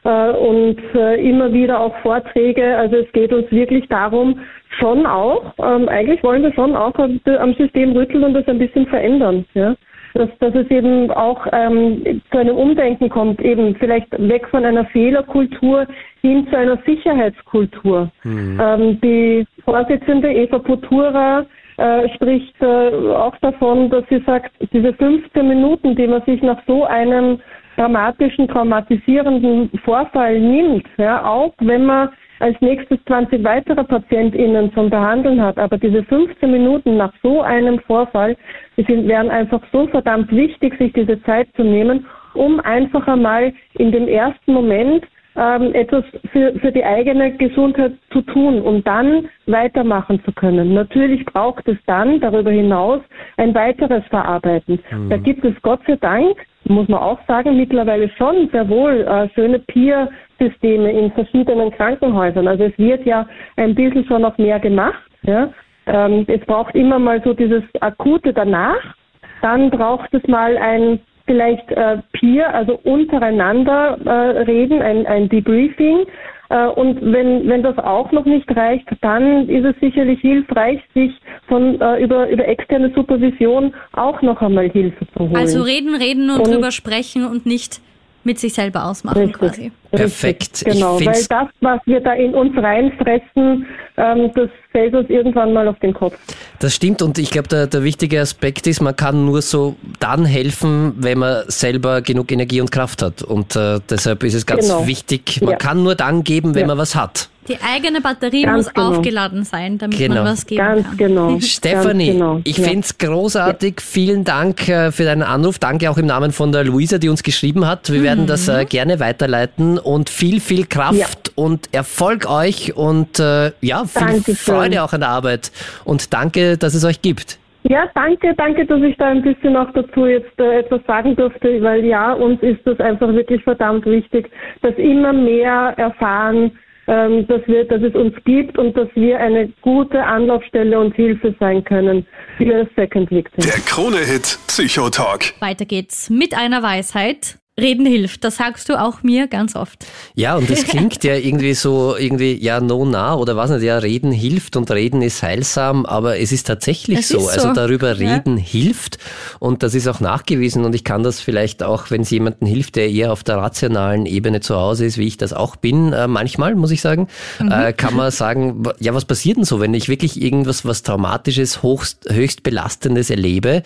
[0.03, 2.75] und äh, immer wieder auch Vorträge.
[2.77, 4.39] Also es geht uns wirklich darum,
[4.79, 8.87] schon auch, ähm, eigentlich wollen wir schon auch am, System rütteln und das ein bisschen
[8.87, 9.45] verändern.
[9.53, 9.75] Ja?
[10.13, 14.85] Dass, dass es eben auch ähm, zu einem Umdenken kommt, eben vielleicht weg von einer
[14.85, 15.87] Fehlerkultur
[16.21, 18.11] hin zu einer Sicherheitskultur.
[18.25, 21.45] Ähm, die Vorsitzende Eva Putura
[21.77, 26.61] äh, spricht äh, auch davon, dass sie sagt, diese 15 Minuten, die man sich nach
[26.67, 27.39] so einem
[27.75, 32.09] dramatischen, traumatisierenden Vorfall nimmt, ja, auch wenn man
[32.39, 37.79] als nächstes 20 weitere PatientInnen zum Behandeln hat, aber diese 15 Minuten nach so einem
[37.79, 38.35] Vorfall,
[38.77, 43.53] die sind, wären einfach so verdammt wichtig, sich diese Zeit zu nehmen, um einfach einmal
[43.77, 45.05] in dem ersten Moment
[45.35, 50.73] ähm, etwas für, für die eigene Gesundheit zu tun, um dann weitermachen zu können.
[50.73, 53.01] Natürlich braucht es dann darüber hinaus
[53.37, 54.79] ein weiteres Verarbeiten.
[55.09, 59.29] Da gibt es Gott sei Dank, muss man auch sagen, mittlerweile schon sehr wohl äh,
[59.33, 62.47] schöne Peer-Systeme in verschiedenen Krankenhäusern.
[62.47, 63.25] Also es wird ja
[63.55, 65.01] ein bisschen schon noch mehr gemacht.
[65.23, 65.49] Ja?
[65.87, 68.95] Ähm, es braucht immer mal so dieses Akute danach.
[69.41, 70.99] Dann braucht es mal ein
[71.31, 76.05] vielleicht äh, Peer, also untereinander äh, reden, ein, ein Debriefing.
[76.49, 81.11] Äh, und wenn, wenn das auch noch nicht reicht, dann ist es sicherlich hilfreich, sich
[81.47, 85.37] von äh, über, über externe Supervision auch noch einmal Hilfe zu holen.
[85.37, 87.79] Also reden, reden und, Und- drüber sprechen und nicht
[88.23, 89.37] mit sich selber ausmachen Richtig.
[89.39, 89.71] quasi.
[89.91, 90.63] Perfekt.
[90.65, 93.65] Ich Genau, weil das, was wir da in uns reinfressen,
[93.97, 96.17] ähm, das fällt uns irgendwann mal auf den Kopf.
[96.59, 100.25] Das stimmt und ich glaube, der, der wichtige Aspekt ist, man kann nur so dann
[100.25, 103.21] helfen, wenn man selber genug Energie und Kraft hat.
[103.23, 104.87] Und äh, deshalb ist es ganz Genau.
[104.87, 105.57] wichtig, man Ja.
[105.57, 106.67] kann nur dann geben, wenn Ja.
[106.67, 107.29] man was hat.
[107.51, 108.87] Die eigene Batterie Ganz muss genau.
[108.89, 110.15] aufgeladen sein, damit Genau.
[110.15, 110.97] man was geben Ganz kann.
[110.97, 111.39] genau.
[111.41, 112.39] Stefanie, genau.
[112.45, 112.63] ich ja.
[112.63, 113.81] finde es großartig.
[113.81, 115.59] Vielen Dank äh, für deinen Anruf.
[115.59, 117.91] Danke auch im Namen von der Luisa, die uns geschrieben hat.
[117.91, 121.33] Wir werden das äh, gerne weiterleiten und viel, viel Kraft Ja.
[121.35, 124.35] und Erfolg euch und äh, ja, viel Dankeschön.
[124.35, 125.51] Freude auch an der Arbeit.
[125.83, 127.37] Und danke, dass es euch gibt.
[127.63, 131.61] Ja, danke, danke, dass ich da ein bisschen auch dazu jetzt äh, etwas sagen durfte,
[131.61, 134.31] weil ja, uns ist das einfach wirklich verdammt wichtig,
[134.61, 136.51] dass immer mehr erfahren,
[136.91, 141.33] ähm, dass wir, dass es uns gibt und dass wir eine gute Anlaufstelle und Hilfe
[141.39, 142.05] sein können
[142.37, 143.45] für Second Victims.
[143.45, 145.33] Der Krone-Hit Psychotalk.
[145.39, 147.40] Weiter geht's mit einer Weisheit.
[147.61, 149.85] Reden hilft, das sagst du auch mir ganz oft.
[150.15, 153.77] Ja, und das klingt ja irgendwie so, irgendwie, ja, no, na, oder was nicht, ja,
[153.77, 157.19] reden hilft und reden ist heilsam, aber es ist tatsächlich Es so.
[157.19, 157.53] ist Also so.
[157.53, 158.15] darüber Ja.
[158.15, 158.97] reden hilft
[159.39, 162.75] und das ist auch nachgewiesen und ich kann das vielleicht auch, wenn es jemandem hilft,
[162.75, 166.07] der eher auf der rationalen Ebene zu Hause ist, wie ich das auch bin, äh,
[166.07, 167.07] manchmal, muss ich sagen,
[167.39, 167.51] Mhm.
[167.51, 171.61] äh, kann man sagen, ja, was passiert denn so, wenn ich wirklich irgendwas, was Traumatisches,
[171.61, 173.61] hochst, höchst Belastendes erlebe,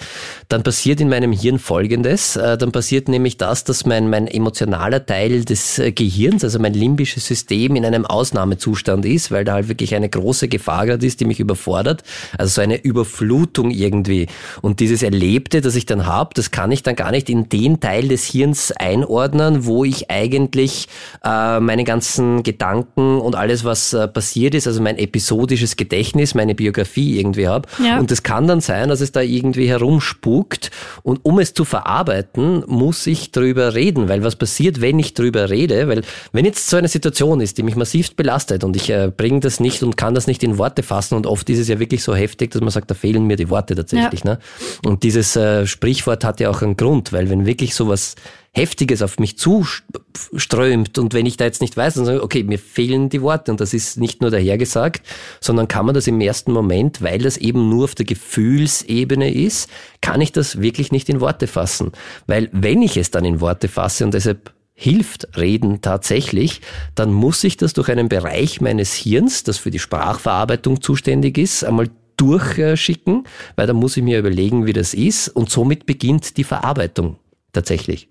[0.49, 5.05] dann passiert in meinem Hirn Folgendes, äh, dann passiert nämlich das, dass mein, mein emotionaler
[5.05, 9.67] Teil des äh, Gehirns, also mein limbisches System in einem Ausnahmezustand ist, weil da halt
[9.67, 12.03] wirklich eine große Gefahr gerade ist, die mich überfordert,
[12.38, 14.27] also so eine Überflutung irgendwie.
[14.61, 17.79] Und dieses Erlebte, das ich dann habe, das kann ich dann gar nicht in den
[17.79, 20.88] Teil des Hirns einordnen, wo ich eigentlich
[21.23, 26.55] äh, meine ganzen Gedanken und alles, was äh, passiert ist, also mein episodisches Gedächtnis, meine
[26.55, 27.67] Biografie irgendwie habe.
[27.83, 27.99] Ja.
[27.99, 30.71] Und es kann dann sein, dass es da irgendwie herumspukt.
[31.03, 33.31] Und um es zu verarbeiten, muss ich
[33.66, 35.88] drüber reden, weil was passiert, wenn ich drüber rede?
[35.88, 36.01] Weil
[36.32, 39.59] wenn jetzt so eine Situation ist, die mich massivst belastet und ich äh, bringe das
[39.59, 42.16] nicht und kann das nicht in Worte fassen und oft ist es ja wirklich so
[42.16, 44.24] heftig, dass man sagt, da fehlen mir die Worte tatsächlich.
[44.24, 44.39] Ne?
[44.84, 48.16] Und dieses äh, Sprichwort hat ja auch einen Grund, weil wenn wirklich sowas
[48.55, 52.43] Heftiges auf mich zuströmt und wenn ich da jetzt nicht weiß, dann sage ich, okay,
[52.43, 55.05] mir fehlen die Worte und das ist nicht nur dahergesagt,
[55.41, 59.69] sondern kann man das im ersten Moment, weil das eben nur auf der Gefühlsebene ist,
[59.99, 61.91] kann ich das wirklich nicht in Worte fassen.
[62.27, 66.61] Weil wenn ich es dann in Worte fasse und deshalb hilft Reden tatsächlich,
[66.95, 71.65] dann muss ich das durch einen Bereich meines Hirns, das für die Sprachverarbeitung zuständig ist,
[71.65, 73.25] einmal durchschicken,
[73.57, 77.17] weil dann muss ich mir überlegen, wie das ist und somit beginnt die Verarbeitung
[77.51, 78.09] tatsächlich.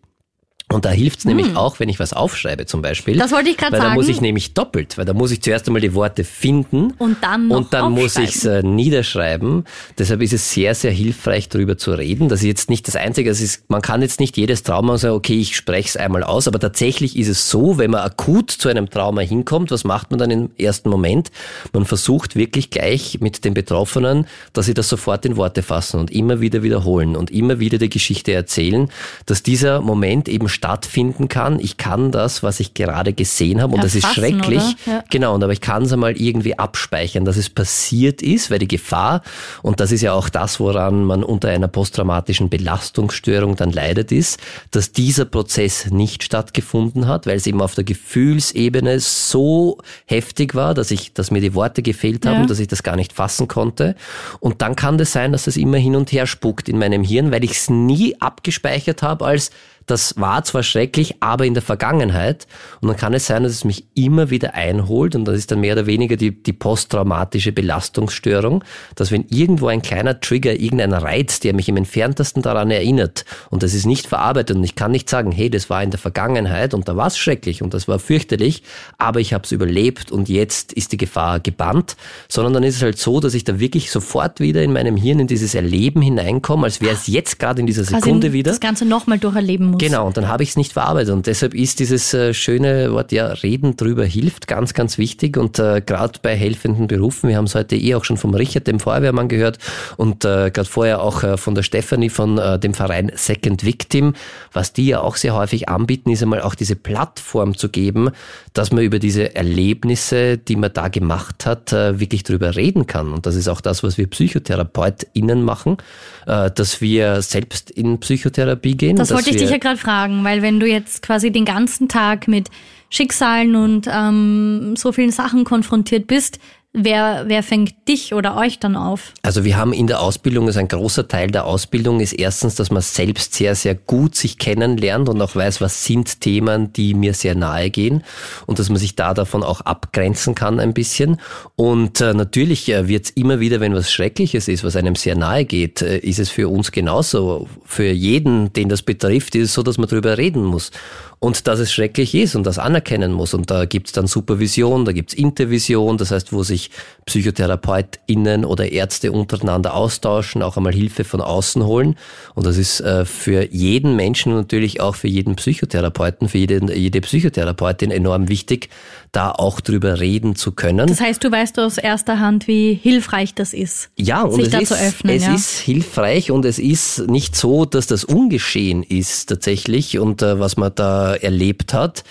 [0.73, 3.15] Und da hilft's nämlich auch, wenn ich was aufschreibe zum Beispiel.
[3.15, 3.21] Hm.
[3.21, 3.97] Das wollte ich grad Weil da sagen.
[3.97, 7.51] muss ich nämlich doppelt, weil da muss ich zuerst einmal die Worte finden Und dann
[7.51, 9.65] und dann muss ich es äh, niederschreiben.
[9.99, 12.31] Deshalb ist es sehr, sehr hilfreich, darüber zu reden.
[12.31, 13.29] Das ist jetzt nicht das Einzige.
[13.29, 16.49] Das ist, man kann jetzt nicht jedes Trauma sagen, okay, ich spreche es einmal aus,
[16.49, 20.19] aber tatsächlich ist es so, wenn man akut zu einem Trauma hinkommt, was macht man
[20.19, 21.31] dann im ersten Moment?
[21.75, 26.11] Man versucht wirklich gleich mit den Betroffenen, dass sie das sofort in Worte fassen und
[26.11, 28.89] immer wieder wiederholen und immer wieder die Geschichte erzählen,
[29.27, 31.61] dass dieser Moment eben stattfinden kann.
[31.61, 34.63] Ich kann das, was ich gerade gesehen habe, und das ist Erfassen, schrecklich.
[34.87, 35.05] Ja.
[35.11, 38.69] Genau, und aber ich kann es einmal irgendwie abspeichern, dass es passiert ist, weil die
[38.69, 39.21] Gefahr,
[39.61, 44.41] und das ist ja auch das, woran man unter einer posttraumatischen Belastungsstörung dann leidet, ist,
[44.71, 50.73] dass dieser Prozess nicht stattgefunden hat, weil es eben auf der Gefühlsebene so heftig war,
[50.73, 52.47] dass ich, dass mir die Worte gefehlt haben, Ja.
[52.47, 53.97] dass ich das gar nicht fassen konnte.
[54.41, 57.33] Und dann kann das sein, dass es immer hin und her spuckt in meinem Hirn,
[57.33, 59.51] weil ich es nie abgespeichert habe als
[59.87, 62.47] das war zwar schrecklich, aber in der Vergangenheit.
[62.81, 65.15] Und dann kann es sein, dass es mich immer wieder einholt.
[65.15, 68.65] Und das ist dann mehr oder weniger die, die posttraumatische Belastungsstörung,
[68.95, 73.63] dass wenn irgendwo ein kleiner Trigger, irgendein Reiz, der mich im entferntesten daran erinnert, und
[73.63, 76.75] das ist nicht verarbeitet, und ich kann nicht sagen, hey, das war in der Vergangenheit
[76.75, 78.63] und da war es schrecklich und das war fürchterlich,
[78.99, 81.97] aber ich habe es überlebt und jetzt ist die Gefahr gebannt,
[82.29, 85.21] sondern dann ist es halt so, dass ich da wirklich sofort wieder in meinem Hirn
[85.21, 88.51] in dieses Erleben hineinkomme, als wäre es jetzt gerade in dieser Sekunde wieder.
[88.51, 89.83] das Ganze nochmal durcherleben muss.
[89.83, 91.13] Genau, und dann habe ich es nicht verarbeitet.
[91.13, 95.37] Und deshalb ist dieses äh, schöne Wort, ja, reden drüber hilft, ganz, ganz wichtig.
[95.37, 98.67] Und äh, gerade bei helfenden Berufen, wir haben es heute eh auch schon vom Richard,
[98.67, 99.59] dem Feuerwehrmann, gehört
[99.97, 104.15] und äh, gerade vorher auch äh, von der Stefanie von äh, dem Verein Second Victim.
[104.53, 108.11] Was die ja auch sehr häufig anbieten, ist einmal auch diese Plattform zu geben,
[108.53, 113.13] dass man über diese Erlebnisse, die man da gemacht hat, äh, wirklich drüber reden kann.
[113.13, 115.79] Und das ist auch das, was wir PsychotherapeutInnen machen,
[116.27, 118.97] äh, dass wir selbst in Psychotherapie gehen.
[118.97, 122.29] Das wollte ich dich ja gerade fragen, weil wenn du jetzt quasi den ganzen Tag
[122.29, 122.51] mit
[122.91, 126.39] Schicksalen und ähm, so vielen Sachen konfrontiert bist,
[126.75, 129.13] wer, wer fängt dich oder euch dann auf?
[129.23, 132.71] Also wir haben in der Ausbildung, also ein großer Teil der Ausbildung ist erstens, dass
[132.71, 137.15] man selbst sehr, sehr gut sich kennenlernt und auch weiß, was sind Themen, die mir
[137.15, 138.03] sehr nahe gehen
[138.47, 141.21] und dass man sich da davon auch abgrenzen kann ein bisschen.
[141.57, 145.17] Und äh, natürlich äh, wird es immer wieder, wenn was Schreckliches ist, was einem sehr
[145.17, 147.49] nahe geht, äh, ist es für uns genauso.
[147.65, 150.73] Für jeden, den das betrifft, ist es so, dass man darüber reden muss
[151.19, 153.35] und dass es schrecklich ist und das anerkennen muss.
[153.35, 156.71] Und da gibt's dann Supervision, da gibt's Intervision, das heißt, wo sich
[157.07, 161.97] PsychotherapeutInnen oder Ärzte untereinander austauschen, auch einmal Hilfe von außen holen.
[162.35, 166.69] Und das ist äh, für jeden Menschen und natürlich auch für jeden Psychotherapeuten, für jeden,
[166.69, 168.69] jede Psychotherapeutin enorm wichtig,
[169.15, 170.87] da auch drüber reden zu können.
[170.87, 173.91] Das heißt, du weißt aus erster Hand, wie hilfreich das ist.
[173.97, 175.35] Ja, und sich es, da ist, zu öffnen, es ja.
[175.35, 180.57] ist hilfreich und es ist nicht so, dass das ungeschehen ist tatsächlich und äh, was
[180.57, 182.05] man da erlebt hat.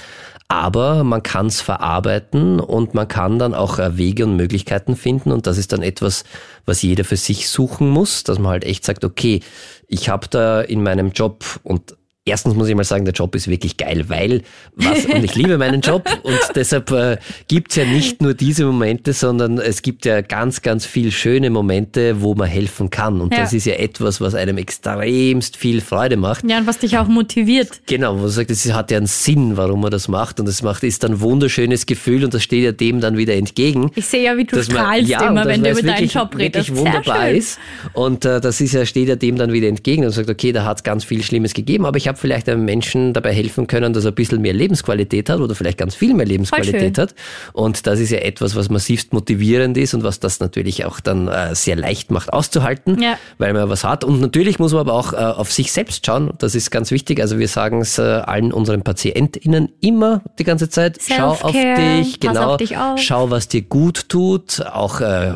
[0.47, 5.31] Aber man kann es verarbeiten und man kann dann auch äh, Wege und Möglichkeiten finden
[5.31, 6.25] und das ist dann etwas,
[6.65, 9.41] was jeder für sich suchen muss, dass man halt echt sagt, okay,
[9.87, 11.95] ich habe da in meinem Job und
[12.25, 14.43] Erstens muss ich mal sagen, der Job ist wirklich geil, weil
[14.77, 17.17] was, und ich liebe meinen Job und deshalb äh,
[17.49, 22.21] gibt's ja nicht nur diese Momente, sondern es gibt ja ganz, ganz viel schöne Momente,
[22.21, 23.19] wo man helfen kann.
[23.19, 23.41] Und Ja.
[23.41, 26.49] das ist ja etwas, was einem extremst viel Freude macht.
[26.49, 27.81] Ja, und was dich auch motiviert.
[27.87, 30.39] Genau, wo man sagt, es hat ja einen Sinn, warum man das macht.
[30.39, 33.33] Und das macht, ist dann ein wunderschönes Gefühl und das steht ja dem dann wieder
[33.33, 33.91] entgegen.
[33.95, 36.13] Ich sehe ja, wie du dass man- strahlst ja, immer, wenn du über deinen wirklich,
[36.13, 36.69] Job redest.
[36.69, 37.59] wirklich wunderbar ist.
[37.91, 40.63] Und äh, das ist ja, steht ja dem dann wieder entgegen und sagt, okay, da
[40.63, 43.93] hat es ganz viel Schlimmes gegeben, aber ich habe vielleicht einem Menschen dabei helfen können,
[43.93, 47.15] dass er ein bisschen mehr Lebensqualität hat oder vielleicht ganz viel mehr Lebensqualität hat.
[47.53, 51.27] Und das ist ja etwas, was massivst motivierend ist und was das natürlich auch dann
[51.27, 53.17] äh, sehr leicht macht auszuhalten, Ja.
[53.37, 54.03] weil man was hat.
[54.03, 56.31] Und natürlich muss man aber auch äh, auf sich selbst schauen.
[56.37, 57.19] Das ist ganz wichtig.
[57.21, 60.99] Also wir sagen es äh, allen unseren PatientInnen immer die ganze Zeit.
[61.07, 62.51] Schau auf dich, genau.
[62.51, 62.75] auf dich.
[62.97, 64.61] Schau, was dir gut tut.
[64.65, 65.33] Auch äh,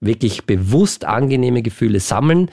[0.00, 2.50] wirklich bewusst angenehme Gefühle sammeln.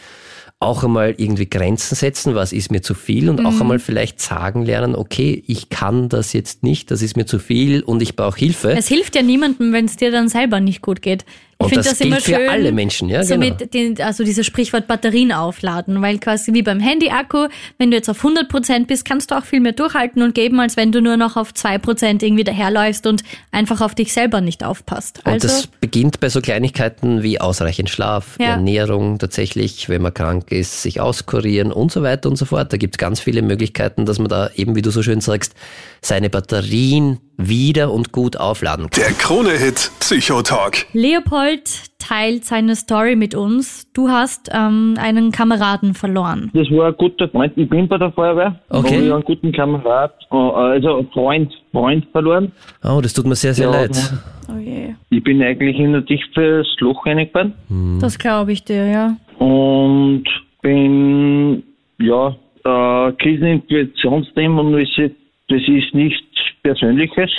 [0.62, 3.46] Auch einmal irgendwie Grenzen setzen, was ist mir zu viel und Mhm.
[3.46, 7.40] auch einmal vielleicht sagen lernen, okay, ich kann das jetzt nicht, das ist mir zu
[7.40, 8.72] viel und ich brauche Hilfe.
[8.72, 11.26] Es hilft ja niemandem, wenn es dir dann selber nicht gut geht.
[11.58, 12.50] Ich Und finde das das, immer gilt für schön.
[12.50, 13.56] alle Menschen, ja, so genau.
[13.56, 17.48] den, also dieses Sprichwort Batterien aufladen, weil quasi wie beim Handy-Akku,
[17.78, 20.76] wenn du jetzt auf 100% bist, kannst du auch viel mehr durchhalten und geben, als
[20.76, 25.22] wenn du nur noch auf 2% irgendwie daherläufst und einfach auf dich selber nicht aufpasst.
[25.24, 28.48] Und Also, das beginnt bei so Kleinigkeiten wie ausreichend Schlaf, Ja.
[28.48, 32.74] Ernährung tatsächlich, wenn man krank ist, sich auskurieren und so weiter und so fort.
[32.74, 35.54] Da gibt es ganz viele Möglichkeiten, dass man da eben, wie du so schön sagst,
[36.02, 39.04] seine Batterien wieder und gut aufladen kann.
[39.04, 40.86] Der Krone-Hit Psychotalk.
[40.94, 41.64] Leopold
[42.00, 43.92] teilt seine Story mit uns.
[43.94, 46.52] Du hast ähm, einen Kameraden verloren.
[46.54, 47.54] Das war ein guter Freund.
[47.56, 48.60] Ich bin bei der Feuerwehr.
[48.70, 48.96] Okay.
[48.96, 52.52] Habe ich einen guten Kamerad, äh, also Freund, Freund verloren.
[52.84, 54.14] Oh, das tut mir sehr, sehr Ja, leid.
[54.54, 54.94] Oh je.
[55.10, 57.54] Ich bin eigentlich in ein tiefes Loch reingefallen
[58.00, 59.16] Das glaube ich dir, ja.
[59.40, 60.26] und
[60.62, 61.64] bin,
[62.00, 65.16] ja, äh, Krisenintuitionsteam und das ist,
[65.50, 66.25] das ist nichts
[66.70, 67.30] Persönliches.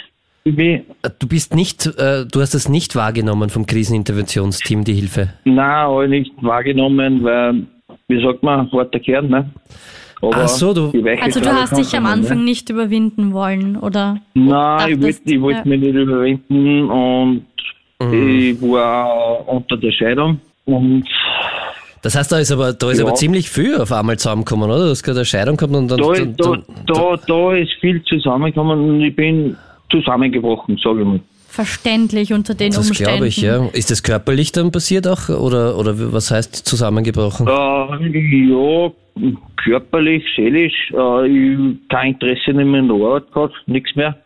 [0.45, 0.85] Ich bin,
[1.19, 5.33] Du bist nicht, äh, du hast es nicht wahrgenommen vom Kriseninterventionsteam, die Hilfe.
[5.45, 7.67] nein, habe nicht wahrgenommen, weil,
[8.07, 9.51] wie sagt man, harter Kern, ne?
[10.23, 12.45] Aber Ach so, du- Also du hast dich am Anfang Ne?
[12.45, 14.19] nicht überwinden wollen, oder?
[14.35, 15.65] Nein, ich wollte ich wollt ja.
[15.65, 17.45] mich nicht überwinden und
[18.01, 21.05] ich war unter der Scheidung und
[22.07, 23.05] Das heißt, da ist aber, da ist Ja.
[23.05, 24.85] aber ziemlich viel auf einmal zusammengekommen, oder?
[24.85, 27.73] Du hast gerade eine Scheidung gehabt und dann, da, dann, da, dann, da, da ist
[27.81, 29.57] viel zusammengekommen und ich bin
[29.91, 31.21] zusammengebrochen, sage ich mal.
[31.49, 33.13] Verständlich unter den das Umständen.
[33.13, 33.67] glaube ich, ja.
[33.73, 35.29] Ist das körperlich dann passiert auch?
[35.31, 37.49] Oder, oder was heißt zusammengebrochen?
[37.49, 38.93] Äh, ja,
[39.65, 44.17] körperlich, seelisch, äh, ich kein Interesse mehr in der Arbeit gehabt, nichts mehr.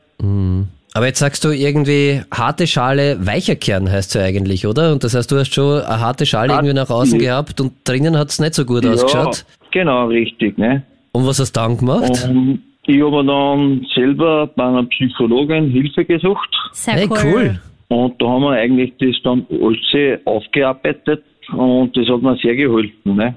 [0.93, 4.93] Aber jetzt sagst du irgendwie harte Schale, weicher Kern heißt ja eigentlich, oder?
[4.93, 7.73] Und das heißt, du hast schon eine harte Schale Hart- irgendwie nach außen gehabt und
[7.85, 9.45] drinnen hat es nicht so gut ausgeschaut.
[9.63, 10.83] Ja, genau, richtig, ne?
[11.13, 12.29] Und was hast du dann gemacht?
[12.29, 16.49] Und ich habe dann selber bei einer Psychologin Hilfe gesucht.
[16.73, 17.61] Sehr hey, cool.
[17.89, 21.23] Und da haben wir eigentlich das dann alles aufgearbeitet
[21.53, 23.17] und das hat mir sehr geholfen.
[23.17, 23.35] Ne?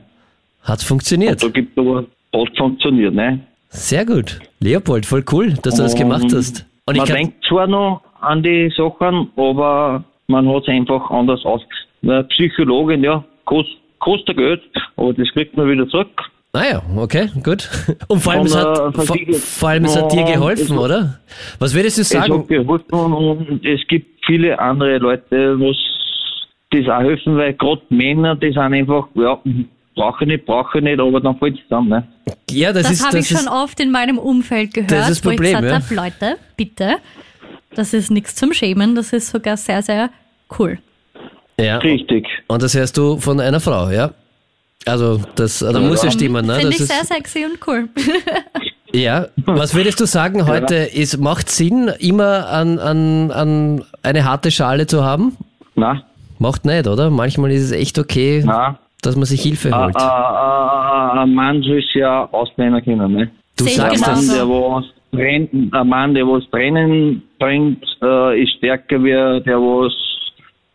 [0.64, 1.44] Hat funktioniert.
[1.44, 3.14] Da gibt aber, hat funktioniert.
[3.14, 3.40] Ne?
[3.70, 4.40] Sehr gut.
[4.60, 6.66] Leopold, voll cool, dass du das Und gemacht hast.
[6.86, 11.62] Und man denkt zwar noch an die Sachen, aber man hat es einfach anders aus.
[12.02, 13.70] Eine Psychologin, ja, kost,
[14.00, 14.62] kostet Geld,
[14.98, 16.10] aber das kriegt man wieder zurück.
[16.54, 17.70] naja, okay, gut.
[18.10, 20.84] Und vor allem, Und, es hat, äh, vor, vor allem, es hat dir geholfen, es-
[20.84, 21.20] oder?
[21.60, 22.40] Was würdest du Es sagen?
[22.40, 25.76] hat geholfen und es gibt viele andere Leute, was
[26.72, 29.40] das auch helfen, weil gerade Männer, die sind einfach, ja,
[29.96, 31.90] brauche ich nicht, brauche ich nicht, aber dann fällt es zusammen.
[31.90, 32.08] Ne?
[32.50, 35.10] Ja, das, Das, ist, habe das ich ist, schon oft in meinem Umfeld gehört, Das
[35.10, 35.98] ist das wo Problem, ich gesagt ja.
[36.02, 36.96] habe, Leute, bitte,
[37.76, 40.10] das ist nichts zum Schämen, das ist sogar sehr, sehr
[40.60, 40.80] cool.
[41.60, 41.78] Ja.
[41.78, 42.28] Richtig.
[42.48, 44.12] Und das hörst du von einer Frau, ja?
[44.86, 46.56] Also, das, da muss ja stimmen, ne?
[46.56, 47.88] Finde Das ich sehr sexy und cool.
[48.92, 49.28] ja.
[49.46, 50.76] Was würdest du sagen heute?
[50.76, 55.38] Ist, macht Sinn, immer an, an, an eine harte Schale zu haben?
[55.76, 56.04] Na,
[56.40, 57.10] Macht nicht, oder?
[57.10, 58.78] Manchmal ist es echt okay, na.
[59.06, 59.96] Dass man sich Hilfe Ein holt.
[59.96, 63.32] ein Mann soll sich ja ausnehmen können, ne?
[63.58, 64.32] Du sagst Ein Mann, genauso.
[64.32, 64.36] es.
[64.38, 69.12] der was brennt, ein Mann, der was Tränen bringt, äh, ist stärker wie
[69.44, 69.94] der was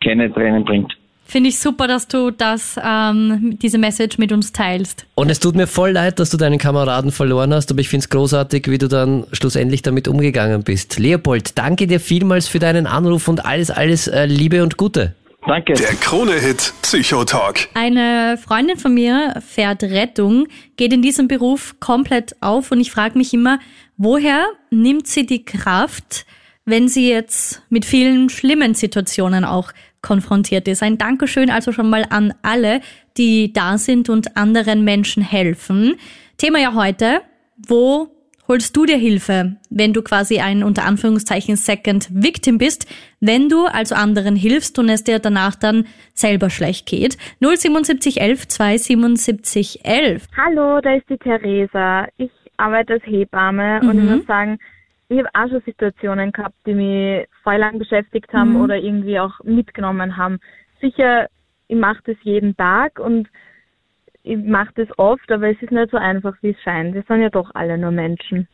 [0.03, 0.93] keine Tränen bringt.
[1.25, 5.05] Finde ich super, dass du das, ähm, diese Message mit uns teilst.
[5.13, 8.05] Und es tut mir voll leid, dass du deinen Kameraden verloren hast, aber ich finde
[8.05, 10.97] es großartig, wie du dann schlussendlich damit umgegangen bist.
[10.97, 15.13] Leopold, danke dir vielmals für deinen Anruf und alles, alles äh, Liebe und Gute.
[15.49, 15.73] Danke.
[15.73, 17.69] Der Krone-Hit Psychotalk.
[17.73, 20.47] Eine Freundin von mir fährt Rettung,
[20.77, 23.57] geht in diesem Beruf komplett auf und ich frage mich immer,
[23.97, 26.27] woher nimmt sie die Kraft,
[26.65, 29.71] wenn sie jetzt mit vielen schlimmen Situationen auch
[30.03, 30.83] konfrontiert ist.
[30.83, 32.81] Ein Dankeschön also schon mal an alle,
[33.17, 35.95] die da sind und anderen Menschen helfen.
[36.37, 37.23] Thema ja heute,
[37.57, 38.18] wo
[38.49, 42.91] holst du dir Hilfe, wenn du quasi ein unter Anführungszeichen Second Victim bist,
[43.21, 47.17] wenn du also anderen hilfst und es dir danach dann selber schlecht geht.
[47.39, 50.27] 07711 27711.
[50.35, 52.07] Hallo, da ist die Theresa.
[52.17, 54.57] Ich arbeite als Hebamme und ich muss sagen,
[55.09, 59.39] ich habe auch schon Situationen gehabt, die mich voll lang beschäftigt haben oder irgendwie auch
[59.43, 60.39] mitgenommen haben.
[60.81, 61.27] Sicher,
[61.67, 63.27] ich mache das jeden Tag und
[64.29, 66.93] ich mache das oft, aber es ist nicht so einfach, wie es scheint.
[66.93, 68.47] Wir sind ja doch alle nur Menschen.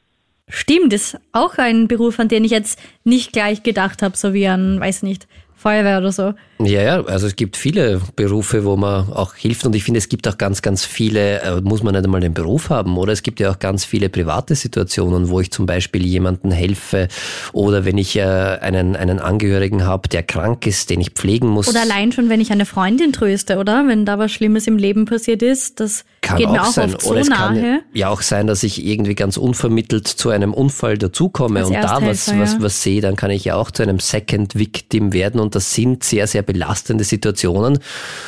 [0.48, 4.48] Stimmt, ist auch ein Beruf, an den ich jetzt nicht gleich gedacht habe, so wie
[4.48, 6.34] an, weiß nicht, Feuerwehr oder so.
[6.60, 10.08] Ja, ja, also es gibt viele Berufe, wo man auch hilft und ich finde, es
[10.08, 13.24] gibt auch ganz, ganz viele, äh, muss man nicht einmal den Beruf haben oder es
[13.24, 17.10] gibt ja auch ganz viele private Situationen, wo ich zum Beispiel jemandem helfe
[17.52, 21.68] oder wenn ich äh, einen, einen Angehörigen habe, der krank ist, den ich pflegen muss.
[21.68, 23.86] Oder allein schon, wenn ich eine Freundin tröste, oder?
[23.88, 26.94] Wenn da was Schlimmes im Leben passiert ist, das kann geht auch mir auch sein.
[26.94, 27.60] oft so Oder es nahe.
[27.62, 32.02] kann ja auch sein, dass ich irgendwie ganz unvermittelt zu einem Unfall dazukomme und da
[32.02, 35.56] was, was, was sehe, dann kann ich ja auch zu einem Second Victim werden und
[35.56, 37.80] das sind sehr, sehr belastende Situationen.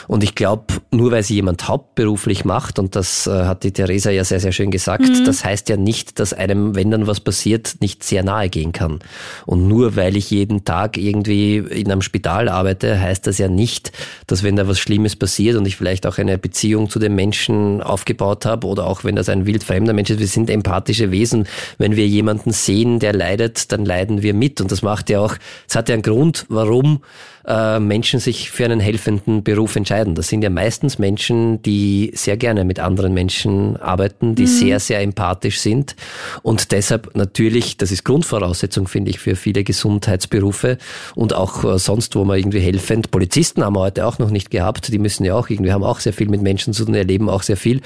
[0.07, 4.09] Und ich glaube, nur weil sie jemand hauptberuflich macht, und das äh, hat die Theresa
[4.09, 5.26] ja sehr, sehr schön gesagt, Mhm.
[5.26, 8.99] das heißt ja nicht, dass einem, wenn dann was passiert, nicht sehr nahe gehen kann.
[9.45, 13.91] Und nur weil ich jeden Tag irgendwie in einem Spital arbeite, heißt das ja nicht,
[14.28, 17.82] dass wenn da was Schlimmes passiert und ich vielleicht auch eine Beziehung zu dem Menschen
[17.82, 21.47] aufgebaut habe oder auch wenn das ein wildfremder Mensch ist, wir sind empathische Wesen.
[21.78, 24.61] Wenn wir jemanden sehen, der leidet, dann leiden wir mit.
[24.61, 25.36] Und das macht ja auch,
[25.68, 27.01] es hat ja einen Grund, warum
[27.45, 30.16] äh, Menschen sich für einen helfenden Beruf entscheiden.
[30.16, 35.01] Das sind ja meistens Menschen, die sehr gerne mit anderen Menschen arbeiten, die sehr, sehr
[35.01, 35.95] empathisch sind
[36.43, 40.78] und deshalb natürlich, das ist Grundvoraussetzung, finde ich, für viele Gesundheitsberufe
[41.16, 43.12] und auch äh, sonst, wo man irgendwie helfend.
[43.12, 45.99] Polizisten haben wir heute auch noch nicht gehabt, die müssen ja auch irgendwie, haben auch
[45.99, 47.82] sehr viel mit Menschen zu tun, erleben auch sehr viel.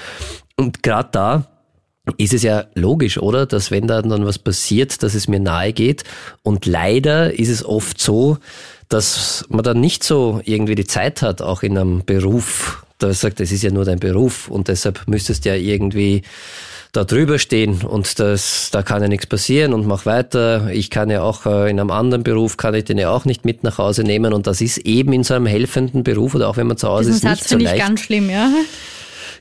[0.58, 1.48] Und gerade da
[2.18, 3.46] ist es ja logisch, oder?
[3.46, 6.04] Dass wenn da dann was passiert, dass es mir nahe geht.
[6.44, 8.38] Und leider ist es oft so,
[8.90, 13.40] dass man dann nicht so irgendwie die Zeit hat, auch in einem Beruf, da sagt,
[13.40, 16.24] es ist ja nur dein Beruf und deshalb müsstest du ja irgendwie
[16.92, 20.70] da drüber stehen und das, da kann ja nichts passieren und mach weiter.
[20.72, 23.46] Ich kann ja auch äh, in einem anderen Beruf, kann ich den ja auch nicht
[23.46, 26.58] mit nach Hause nehmen und das ist eben in so einem helfenden Beruf oder auch
[26.58, 27.88] wenn man zu Hause Diesen ist, nicht Satz so finde ich leicht.
[27.88, 28.52] ganz schlimm, ja.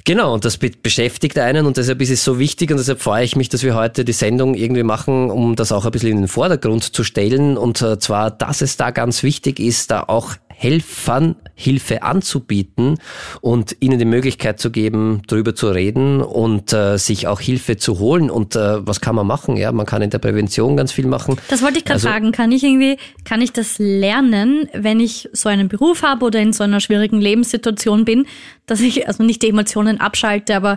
[0.05, 3.25] Genau, und das be- beschäftigt einen und deshalb ist es so wichtig und deshalb freue
[3.25, 6.19] ich mich, dass wir heute die Sendung irgendwie machen, um das auch ein bisschen in
[6.23, 7.59] den Vordergrund zu stellen.
[7.59, 10.33] Und äh, zwar, dass es da ganz wichtig ist, da auch
[10.63, 12.99] Helfern Hilfe anzubieten
[13.41, 17.99] und ihnen die Möglichkeit zu geben, darüber zu reden und äh, sich auch Hilfe zu
[17.99, 18.31] holen.
[18.31, 19.57] Und äh, was kann man machen?
[19.57, 21.39] Ja, man kann in der Prävention ganz viel machen.
[21.49, 22.33] Das wollte ich gerade Also- fragen.
[22.33, 26.53] Kann ich irgendwie, kann ich das lernen, wenn ich so einen Beruf habe oder in
[26.53, 28.27] so einer schwierigen Lebenssituation bin,
[28.67, 30.77] dass ich also nicht die Emotionen abschalte, aber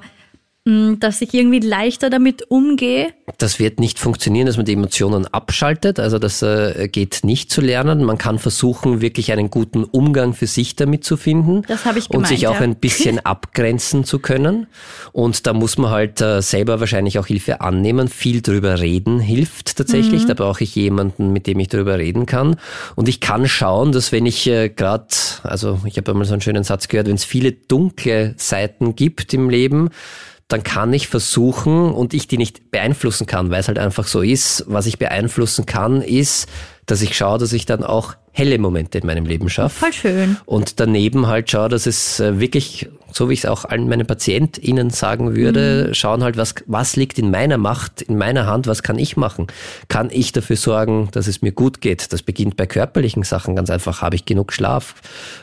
[0.65, 3.09] dass ich irgendwie leichter damit umgehe?
[3.37, 5.99] Das wird nicht funktionieren, dass man die Emotionen abschaltet.
[5.99, 8.05] Also das äh, geht nicht zu lernen.
[8.05, 11.63] Man kann versuchen, wirklich einen guten Umgang für sich damit zu finden.
[11.67, 12.67] Das habe ich Und sich gemeint, auch ja.
[12.67, 14.67] ein bisschen abgrenzen zu können.
[15.11, 18.07] Und da muss man halt äh, selber wahrscheinlich auch Hilfe annehmen.
[18.07, 20.23] Viel drüber reden hilft tatsächlich.
[20.23, 20.27] Mhm.
[20.29, 22.55] Da brauche ich jemanden, mit dem ich drüber reden kann.
[22.95, 25.07] Und ich kann schauen, dass wenn ich äh, gerade,
[25.43, 29.33] also ich habe einmal so einen schönen Satz gehört, wenn es viele dunkle Seiten gibt
[29.33, 29.89] im Leben,
[30.47, 34.21] dann kann ich versuchen und ich die nicht beeinflussen kann, weil es halt einfach so
[34.21, 34.65] ist.
[34.67, 36.47] Was ich beeinflussen kann, ist,
[36.85, 39.79] dass ich schaue, dass ich dann auch helle Momente in meinem Leben schaffe.
[39.79, 40.37] Voll schön.
[40.45, 44.07] Und daneben halt schaue, dass es äh, wirklich, so wie ich es auch allen meinen
[44.07, 45.93] PatientInnen sagen würde, mhm.
[45.93, 49.47] schauen halt, was, was liegt in meiner Macht, in meiner Hand, was kann ich machen?
[49.87, 52.11] Kann ich dafür sorgen, dass es mir gut geht?
[52.11, 54.01] Das beginnt bei körperlichen Sachen ganz einfach.
[54.01, 54.95] Habe ich genug Schlaf?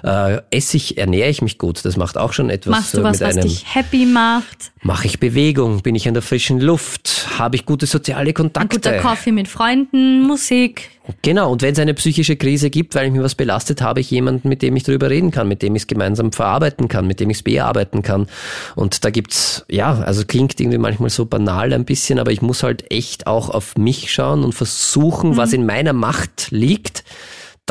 [0.02, 1.84] Äh, esse ich, ernähre ich mich gut?
[1.84, 3.48] Das macht auch schon etwas Machst du was, mit was einem.
[3.48, 4.72] dich happy macht?
[4.82, 5.82] Mache ich Bewegung?
[5.82, 7.28] Bin ich in der frischen Luft?
[7.38, 8.60] Habe ich gute soziale Kontakte?
[8.60, 10.90] Ein guter Kaffee mit Freunden, Musik.
[11.22, 14.10] Genau, und wenn es eine psychische Krise gibt, weil ich mir was belastet, habe ich
[14.10, 17.20] jemanden, mit dem ich darüber reden kann, mit dem ich es gemeinsam verarbeiten kann, mit
[17.20, 18.28] dem ich es bearbeiten kann.
[18.76, 22.62] Und da gibt's, ja, also klingt irgendwie manchmal so banal ein bisschen, aber ich muss
[22.62, 25.36] halt echt auch auf mich schauen und versuchen, mhm.
[25.36, 27.04] was in meiner Macht liegt,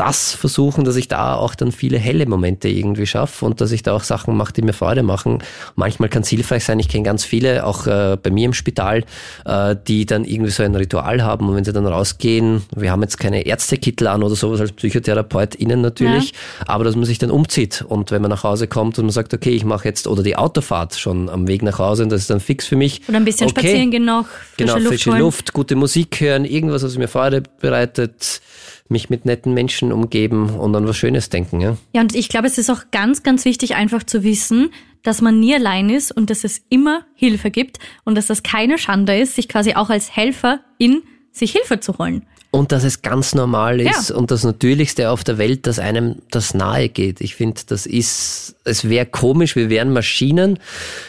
[0.00, 3.82] das versuchen, dass ich da auch dann viele helle Momente irgendwie schaffe und dass ich
[3.82, 5.42] da auch Sachen mache, die mir Freude machen.
[5.76, 9.04] Manchmal kann es hilfreich sein, ich kenne ganz viele, auch äh, bei mir im Spital,
[9.44, 13.02] äh, die dann irgendwie so ein Ritual haben und wenn sie dann rausgehen, wir haben
[13.02, 16.68] jetzt keine Ärztekittel an oder sowas als Psychotherapeut innen natürlich, ja.
[16.68, 19.34] aber dass man sich dann umzieht und wenn man nach Hause kommt und man sagt,
[19.34, 22.30] okay, ich mache jetzt oder die Autofahrt schon am Weg nach Hause und das ist
[22.30, 23.02] dann fix für mich.
[23.06, 23.60] Oder ein bisschen okay.
[23.60, 25.20] spazieren gehen noch, frische genau, Luft frische holen.
[25.20, 28.40] Luft, gute Musik hören, irgendwas, was mir Freude bereitet
[28.90, 31.60] mich mit netten Menschen umgeben und an was Schönes denken.
[31.60, 34.70] Ja, ja und ich glaube, es ist auch ganz, ganz wichtig, einfach zu wissen,
[35.02, 38.78] dass man nie allein ist und dass es immer Hilfe gibt und dass das keine
[38.78, 42.26] Schande ist, sich quasi auch als Helfer in sich Hilfe zu holen.
[42.52, 44.16] Und dass es ganz normal ist ja.
[44.16, 47.20] und das Natürlichste auf der Welt, dass einem das nahe geht.
[47.20, 50.58] Ich finde, das ist, es wäre komisch, wir wären Maschinen,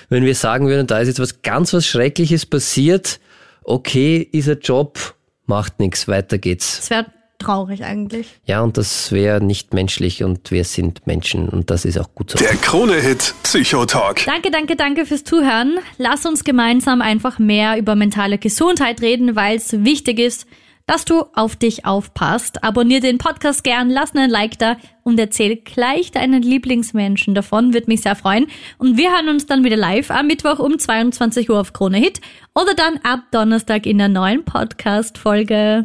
[0.09, 3.19] wenn wir sagen würden, da ist jetzt was ganz was Schreckliches passiert,
[3.63, 5.15] okay, ist ein Job,
[5.47, 6.77] macht nichts, weiter geht's.
[6.77, 7.07] Es wäre
[7.41, 8.27] traurig eigentlich.
[8.45, 12.31] Ja, und das wäre nicht menschlich und wir sind Menschen und das ist auch gut
[12.31, 12.39] so.
[12.39, 14.25] Der Krone-Hit Psychotalk.
[14.25, 15.79] Danke, danke, danke fürs Zuhören.
[15.97, 20.47] Lass uns gemeinsam einfach mehr über mentale Gesundheit reden, weil es wichtig ist,
[20.91, 22.63] dass du auf dich aufpasst.
[22.63, 27.87] Abonnier den Podcast gern, lass einen Like da und erzähl gleich deinen Lieblingsmenschen davon, würde
[27.87, 28.47] mich sehr freuen.
[28.77, 32.19] Und wir hören uns dann wieder live am Mittwoch um 22 Uhr auf Krone Hit
[32.53, 35.79] oder dann ab Donnerstag in der neuen Podcast-Folge.